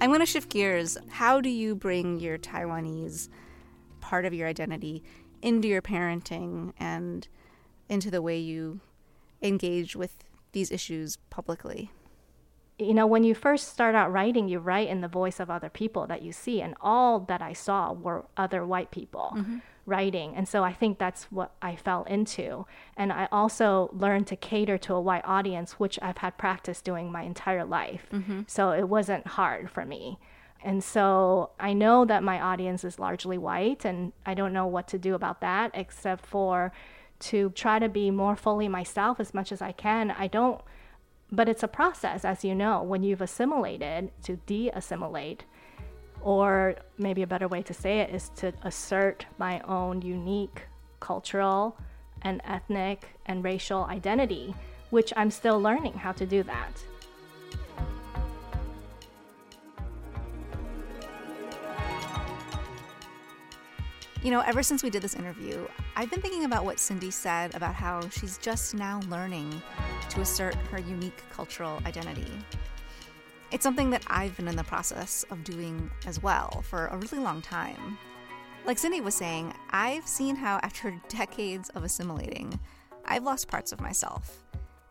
I'm 0.00 0.10
going 0.10 0.20
to 0.20 0.26
shift 0.26 0.50
gears. 0.50 0.96
How 1.08 1.40
do 1.40 1.50
you 1.50 1.74
bring 1.74 2.18
your 2.18 2.38
Taiwanese 2.38 3.28
part 4.00 4.24
of 4.24 4.34
your 4.34 4.48
identity 4.48 5.04
into 5.42 5.68
your 5.68 5.82
parenting 5.82 6.72
and 6.78 7.28
into 7.88 8.10
the 8.10 8.22
way 8.22 8.38
you 8.38 8.80
engage 9.42 9.96
with 9.96 10.24
these 10.52 10.70
issues 10.70 11.18
publicly? 11.30 11.90
you 12.78 12.94
know, 12.94 13.06
when 13.06 13.22
you 13.22 13.34
first 13.34 13.68
start 13.68 13.94
out 13.94 14.12
writing, 14.12 14.48
you 14.48 14.58
write 14.58 14.88
in 14.88 15.00
the 15.00 15.08
voice 15.08 15.38
of 15.38 15.48
other 15.48 15.68
people 15.68 16.06
that 16.08 16.22
you 16.22 16.32
see, 16.32 16.60
and 16.60 16.74
all 16.80 17.20
that 17.20 17.40
I 17.40 17.52
saw 17.52 17.92
were 17.92 18.24
other 18.36 18.66
white 18.66 18.90
people 18.90 19.32
mm-hmm. 19.36 19.58
writing. 19.86 20.34
And 20.34 20.48
so 20.48 20.64
I 20.64 20.72
think 20.72 20.98
that's 20.98 21.24
what 21.24 21.52
I 21.62 21.76
fell 21.76 22.02
into. 22.04 22.66
And 22.96 23.12
I 23.12 23.28
also 23.30 23.90
learned 23.92 24.26
to 24.28 24.36
cater 24.36 24.76
to 24.78 24.94
a 24.94 25.00
white 25.00 25.24
audience, 25.24 25.74
which 25.74 26.00
I've 26.02 26.18
had 26.18 26.36
practice 26.36 26.82
doing 26.82 27.12
my 27.12 27.22
entire 27.22 27.64
life. 27.64 28.06
Mm-hmm. 28.12 28.42
So 28.48 28.72
it 28.72 28.88
wasn't 28.88 29.26
hard 29.28 29.70
for 29.70 29.84
me. 29.84 30.18
And 30.64 30.82
so 30.82 31.50
I 31.60 31.74
know 31.74 32.04
that 32.06 32.24
my 32.24 32.40
audience 32.40 32.82
is 32.82 32.98
largely 32.98 33.38
white, 33.38 33.84
and 33.84 34.12
I 34.26 34.34
don't 34.34 34.52
know 34.52 34.66
what 34.66 34.88
to 34.88 34.98
do 34.98 35.14
about 35.14 35.40
that 35.42 35.70
except 35.74 36.26
for 36.26 36.72
to 37.20 37.50
try 37.50 37.78
to 37.78 37.88
be 37.88 38.10
more 38.10 38.36
fully 38.36 38.68
myself 38.68 39.20
as 39.20 39.32
much 39.32 39.52
as 39.52 39.62
I 39.62 39.72
can. 39.72 40.10
I 40.10 40.26
don't 40.26 40.60
but 41.34 41.48
it's 41.48 41.62
a 41.62 41.68
process, 41.68 42.24
as 42.24 42.44
you 42.44 42.54
know, 42.54 42.82
when 42.82 43.02
you've 43.02 43.20
assimilated 43.20 44.10
to 44.22 44.36
de 44.46 44.70
assimilate. 44.70 45.40
Or 46.20 46.76
maybe 46.96 47.22
a 47.22 47.26
better 47.26 47.48
way 47.48 47.62
to 47.62 47.74
say 47.74 48.00
it 48.00 48.14
is 48.14 48.30
to 48.36 48.52
assert 48.62 49.26
my 49.36 49.60
own 49.60 50.00
unique 50.00 50.62
cultural 51.00 51.76
and 52.22 52.40
ethnic 52.44 53.18
and 53.26 53.44
racial 53.44 53.84
identity, 53.84 54.54
which 54.90 55.12
I'm 55.16 55.30
still 55.30 55.60
learning 55.60 55.94
how 55.94 56.12
to 56.12 56.24
do 56.24 56.42
that. 56.44 56.82
You 64.24 64.30
know, 64.30 64.40
ever 64.40 64.62
since 64.62 64.82
we 64.82 64.88
did 64.88 65.02
this 65.02 65.16
interview, 65.16 65.66
I've 65.96 66.10
been 66.10 66.22
thinking 66.22 66.46
about 66.46 66.64
what 66.64 66.80
Cindy 66.80 67.10
said 67.10 67.54
about 67.54 67.74
how 67.74 68.08
she's 68.08 68.38
just 68.38 68.72
now 68.72 69.02
learning 69.10 69.60
to 70.08 70.22
assert 70.22 70.54
her 70.70 70.78
unique 70.78 71.22
cultural 71.30 71.78
identity. 71.84 72.32
It's 73.50 73.62
something 73.62 73.90
that 73.90 74.02
I've 74.06 74.34
been 74.34 74.48
in 74.48 74.56
the 74.56 74.64
process 74.64 75.26
of 75.30 75.44
doing 75.44 75.90
as 76.06 76.22
well 76.22 76.64
for 76.66 76.86
a 76.86 76.96
really 76.96 77.18
long 77.18 77.42
time. 77.42 77.98
Like 78.64 78.78
Cindy 78.78 79.02
was 79.02 79.14
saying, 79.14 79.52
I've 79.68 80.08
seen 80.08 80.36
how 80.36 80.58
after 80.62 80.98
decades 81.08 81.68
of 81.74 81.84
assimilating, 81.84 82.58
I've 83.04 83.24
lost 83.24 83.48
parts 83.48 83.72
of 83.72 83.80
myself. 83.82 84.42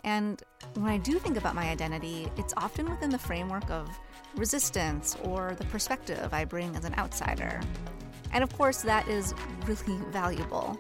And 0.04 0.44
when 0.76 0.92
I 0.92 1.00
do 1.00 1.18
think 1.18 1.38
about 1.38 1.56
my 1.56 1.72
identity, 1.72 2.28
it's 2.38 2.54
often 2.56 2.88
within 2.88 3.10
the 3.10 3.18
framework 3.18 3.68
of 3.72 3.90
resistance 4.36 5.18
or 5.24 5.56
the 5.56 5.66
perspective 5.66 6.32
I 6.32 6.46
bring 6.46 6.76
as 6.76 6.86
an 6.86 6.94
outsider. 7.00 7.62
And 8.34 8.44
of 8.44 8.52
course, 8.58 8.82
that 8.82 9.08
is 9.08 9.34
really 9.66 10.00
valuable. 10.12 10.80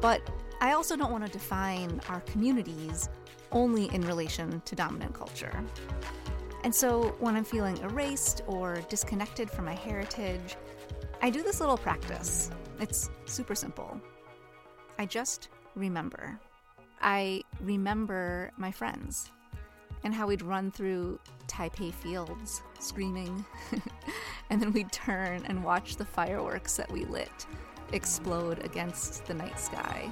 But 0.00 0.20
I 0.60 0.72
also 0.72 0.96
don't 0.96 1.12
want 1.12 1.24
to 1.24 1.32
define 1.32 2.00
our 2.08 2.20
communities 2.22 3.08
only 3.52 3.86
in 3.94 4.02
relation 4.02 4.60
to 4.64 4.74
dominant 4.74 5.14
culture. 5.14 5.64
And 6.64 6.74
so 6.74 7.14
when 7.20 7.36
I'm 7.36 7.44
feeling 7.44 7.78
erased 7.78 8.42
or 8.46 8.80
disconnected 8.88 9.50
from 9.50 9.64
my 9.64 9.74
heritage, 9.74 10.56
I 11.22 11.30
do 11.30 11.42
this 11.42 11.60
little 11.60 11.78
practice. 11.78 12.50
It's 12.80 13.10
super 13.26 13.54
simple. 13.54 14.00
I 14.98 15.06
just 15.06 15.48
remember. 15.76 16.38
I 17.00 17.42
remember 17.60 18.50
my 18.56 18.72
friends 18.72 19.30
and 20.02 20.12
how 20.12 20.26
we'd 20.26 20.42
run 20.42 20.70
through 20.72 21.20
Taipei 21.58 21.92
fields 21.92 22.62
screaming, 22.78 23.44
and 24.50 24.62
then 24.62 24.72
we'd 24.72 24.92
turn 24.92 25.44
and 25.46 25.64
watch 25.64 25.96
the 25.96 26.04
fireworks 26.04 26.76
that 26.76 26.90
we 26.92 27.04
lit 27.06 27.46
explode 27.92 28.64
against 28.64 29.26
the 29.26 29.34
night 29.34 29.58
sky. 29.58 30.08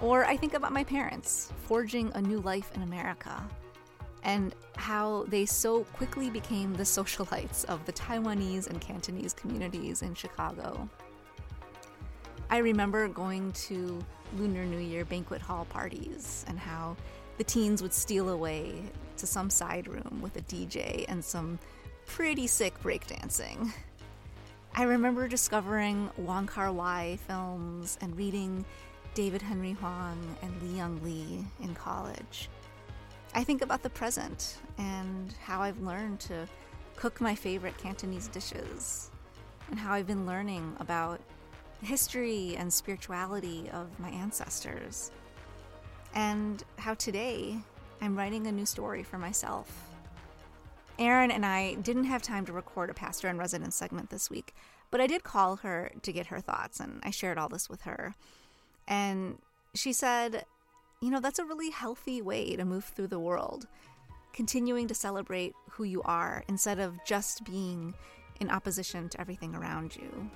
Or 0.00 0.24
I 0.24 0.36
think 0.36 0.54
about 0.54 0.72
my 0.72 0.84
parents 0.84 1.52
forging 1.64 2.12
a 2.14 2.20
new 2.20 2.38
life 2.40 2.70
in 2.76 2.82
America 2.82 3.42
and 4.22 4.54
how 4.76 5.24
they 5.26 5.44
so 5.44 5.82
quickly 5.84 6.30
became 6.30 6.74
the 6.74 6.84
socialites 6.84 7.64
of 7.64 7.84
the 7.84 7.92
Taiwanese 7.92 8.68
and 8.68 8.80
Cantonese 8.80 9.32
communities 9.32 10.02
in 10.02 10.14
Chicago. 10.14 10.88
I 12.48 12.58
remember 12.58 13.08
going 13.08 13.50
to 13.52 13.98
Lunar 14.36 14.66
New 14.66 14.78
Year 14.78 15.04
banquet 15.04 15.40
hall 15.40 15.64
parties 15.64 16.44
and 16.46 16.58
how 16.58 16.96
the 17.38 17.44
teens 17.44 17.82
would 17.82 17.92
steal 17.92 18.28
away 18.28 18.82
to 19.16 19.26
some 19.26 19.50
side 19.50 19.88
room 19.88 20.20
with 20.22 20.36
a 20.36 20.42
DJ 20.42 21.04
and 21.08 21.24
some 21.24 21.58
pretty 22.06 22.46
sick 22.46 22.80
breakdancing. 22.82 23.72
I 24.74 24.82
remember 24.82 25.26
discovering 25.28 26.10
Wong 26.18 26.46
Kar 26.46 26.72
Wai 26.72 27.18
films 27.26 27.98
and 28.00 28.16
reading 28.16 28.64
David 29.14 29.40
Henry 29.40 29.72
Hwang 29.72 30.36
and 30.42 30.62
Li 30.62 30.76
Young 30.76 31.02
Lee 31.02 31.44
in 31.62 31.74
college. 31.74 32.48
I 33.34 33.42
think 33.42 33.62
about 33.62 33.82
the 33.82 33.90
present 33.90 34.58
and 34.78 35.34
how 35.42 35.60
I've 35.60 35.80
learned 35.80 36.20
to 36.20 36.46
cook 36.96 37.20
my 37.20 37.34
favorite 37.34 37.76
Cantonese 37.78 38.28
dishes, 38.28 39.10
and 39.70 39.78
how 39.78 39.92
I've 39.92 40.06
been 40.06 40.26
learning 40.26 40.76
about 40.80 41.20
the 41.80 41.86
history 41.86 42.56
and 42.56 42.72
spirituality 42.72 43.68
of 43.72 43.98
my 43.98 44.08
ancestors, 44.08 45.10
and 46.14 46.62
how 46.78 46.94
today 46.94 47.58
I'm 48.00 48.16
writing 48.16 48.46
a 48.46 48.52
new 48.52 48.66
story 48.66 49.02
for 49.02 49.18
myself. 49.18 49.90
Erin 50.98 51.30
and 51.30 51.44
I 51.44 51.74
didn't 51.74 52.04
have 52.04 52.22
time 52.22 52.46
to 52.46 52.52
record 52.52 52.90
a 52.90 52.94
pastor 52.94 53.28
in 53.28 53.38
residence 53.38 53.76
segment 53.76 54.10
this 54.10 54.30
week, 54.30 54.54
but 54.90 55.00
I 55.00 55.06
did 55.06 55.24
call 55.24 55.56
her 55.56 55.90
to 56.02 56.12
get 56.12 56.28
her 56.28 56.40
thoughts, 56.40 56.80
and 56.80 57.00
I 57.02 57.10
shared 57.10 57.38
all 57.38 57.48
this 57.48 57.68
with 57.68 57.82
her. 57.82 58.14
And 58.88 59.38
she 59.74 59.92
said, 59.92 60.44
you 61.02 61.10
know, 61.10 61.20
that's 61.20 61.38
a 61.38 61.44
really 61.44 61.70
healthy 61.70 62.22
way 62.22 62.56
to 62.56 62.64
move 62.64 62.84
through 62.84 63.08
the 63.08 63.18
world, 63.18 63.66
continuing 64.32 64.88
to 64.88 64.94
celebrate 64.94 65.54
who 65.70 65.84
you 65.84 66.02
are 66.02 66.44
instead 66.48 66.78
of 66.78 66.94
just 67.04 67.44
being 67.44 67.94
in 68.40 68.50
opposition 68.50 69.08
to 69.10 69.20
everything 69.20 69.54
around 69.54 69.96
you. 69.96 70.30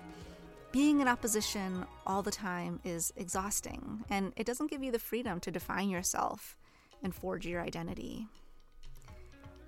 Being 0.72 1.00
in 1.00 1.08
opposition 1.08 1.84
all 2.06 2.22
the 2.22 2.30
time 2.30 2.78
is 2.84 3.12
exhausting, 3.16 4.04
and 4.08 4.32
it 4.36 4.46
doesn't 4.46 4.70
give 4.70 4.84
you 4.84 4.92
the 4.92 5.00
freedom 5.00 5.40
to 5.40 5.50
define 5.50 5.90
yourself 5.90 6.56
and 7.02 7.12
forge 7.12 7.44
your 7.44 7.60
identity. 7.60 8.28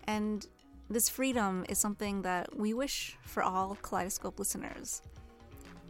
And 0.07 0.47
this 0.89 1.09
freedom 1.09 1.65
is 1.69 1.79
something 1.79 2.23
that 2.23 2.57
we 2.57 2.73
wish 2.73 3.17
for 3.23 3.43
all 3.43 3.77
Kaleidoscope 3.83 4.39
listeners. 4.39 5.03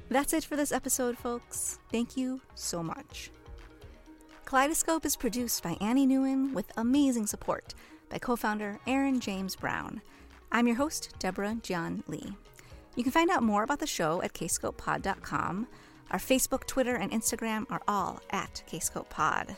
That's 0.09 0.33
it 0.33 0.45
for 0.45 0.57
this 0.57 0.73
episode, 0.73 1.19
folks. 1.19 1.79
Thank 1.91 2.17
you 2.17 2.41
so 2.55 2.83
much. 2.83 3.31
Kaleidoscope 4.47 5.05
is 5.05 5.17
produced 5.17 5.63
by 5.63 5.77
Annie 5.81 6.07
Newen 6.07 6.53
with 6.53 6.73
amazing 6.77 7.27
support 7.27 7.75
by 8.09 8.19
co 8.19 8.37
founder 8.37 8.79
Erin 8.87 9.21
James 9.21 9.57
Brown. 9.57 10.01
I'm 10.51 10.67
your 10.67 10.77
host, 10.77 11.15
Deborah 11.19 11.57
Jian 11.63 12.03
Lee. 12.09 12.37
You 12.95 13.03
can 13.03 13.13
find 13.13 13.31
out 13.31 13.43
more 13.43 13.63
about 13.63 13.79
the 13.79 13.87
show 13.87 14.23
at 14.23 14.35
kscopepod.com. 14.35 15.67
Our 16.11 16.19
Facebook, 16.19 16.67
Twitter, 16.67 16.95
and 16.95 17.11
Instagram 17.11 17.65
are 17.71 17.81
all 17.89 18.21
at 18.31 18.63
kscopepod. 18.69 19.57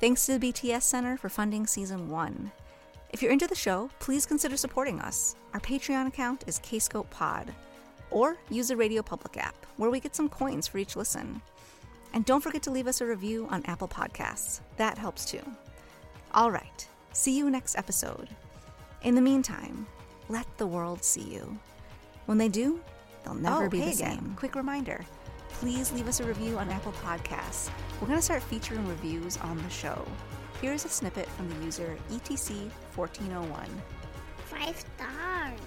Thanks 0.00 0.26
to 0.26 0.38
the 0.38 0.52
BTS 0.52 0.82
Center 0.82 1.16
for 1.16 1.30
funding 1.30 1.66
season 1.66 2.10
one. 2.10 2.52
If 3.10 3.22
you're 3.22 3.32
into 3.32 3.46
the 3.46 3.54
show, 3.54 3.88
please 4.00 4.26
consider 4.26 4.56
supporting 4.56 5.00
us. 5.00 5.34
Our 5.54 5.60
Patreon 5.60 6.08
account 6.08 6.44
is 6.46 6.58
kscopepod. 6.60 7.50
Or 8.10 8.36
use 8.50 8.68
the 8.68 8.76
Radio 8.76 9.02
Public 9.02 9.38
app, 9.38 9.54
where 9.76 9.88
we 9.88 9.98
get 10.00 10.14
some 10.14 10.28
coins 10.28 10.66
for 10.66 10.78
each 10.78 10.94
listen. 10.94 11.40
And 12.12 12.24
don't 12.24 12.42
forget 12.42 12.62
to 12.64 12.70
leave 12.70 12.86
us 12.86 13.00
a 13.00 13.06
review 13.06 13.48
on 13.50 13.64
Apple 13.64 13.88
Podcasts. 13.88 14.60
That 14.76 14.98
helps 14.98 15.24
too. 15.24 15.42
All 16.32 16.50
right, 16.50 16.86
see 17.12 17.36
you 17.36 17.48
next 17.48 17.78
episode. 17.78 18.28
In 19.02 19.14
the 19.14 19.20
meantime, 19.20 19.86
let 20.28 20.46
the 20.58 20.66
world 20.66 21.02
see 21.02 21.22
you. 21.22 21.58
When 22.26 22.38
they 22.38 22.48
do, 22.48 22.80
they'll 23.24 23.34
never 23.34 23.66
Oh, 23.66 23.68
be 23.68 23.78
hey 23.80 23.86
the 23.90 23.96
again. 24.02 24.18
same. 24.18 24.34
Quick 24.36 24.54
reminder 24.54 25.04
please 25.60 25.92
leave 25.92 26.08
us 26.08 26.18
a 26.20 26.24
review 26.24 26.58
on 26.58 26.68
Apple 26.68 26.92
Podcasts. 27.04 27.70
We're 28.00 28.08
going 28.08 28.18
to 28.18 28.24
start 28.24 28.42
featuring 28.42 28.86
reviews 28.88 29.36
on 29.38 29.56
the 29.62 29.70
show. 29.70 30.04
Here's 30.60 30.84
a 30.84 30.88
snippet 30.88 31.28
from 31.28 31.48
the 31.48 31.64
user 31.64 31.96
E 32.10 32.18
ETC1401. 32.18 33.66
Five 34.46 34.76
stars. 34.76 35.60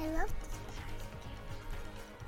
I 0.00 0.06
love 0.08 0.32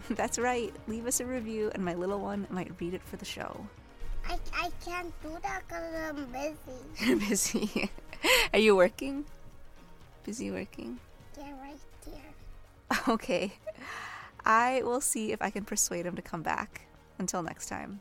this. 0.08 0.16
That's 0.16 0.38
right, 0.38 0.72
leave 0.86 1.06
us 1.06 1.20
a 1.20 1.24
review, 1.24 1.70
and 1.74 1.82
my 1.84 1.94
little 1.94 2.20
one 2.20 2.46
might 2.50 2.70
read 2.78 2.94
it 2.94 3.02
for 3.02 3.16
the 3.16 3.24
show. 3.24 3.66
I, 4.28 4.38
I 4.54 4.70
can't 4.84 5.12
do 5.22 5.30
that 5.42 5.62
because 5.66 5.82
I'm 6.08 6.26
busy. 6.26 6.54
You're 7.00 7.16
busy. 7.28 7.90
Are 8.52 8.58
you 8.58 8.76
working? 8.76 9.24
Busy 10.24 10.50
working? 10.50 10.98
Okay. 13.08 13.52
I 14.44 14.82
will 14.82 15.00
see 15.00 15.32
if 15.32 15.42
I 15.42 15.50
can 15.50 15.64
persuade 15.64 16.06
him 16.06 16.14
to 16.16 16.22
come 16.22 16.42
back. 16.42 16.82
Until 17.18 17.42
next 17.42 17.66
time. 17.66 18.00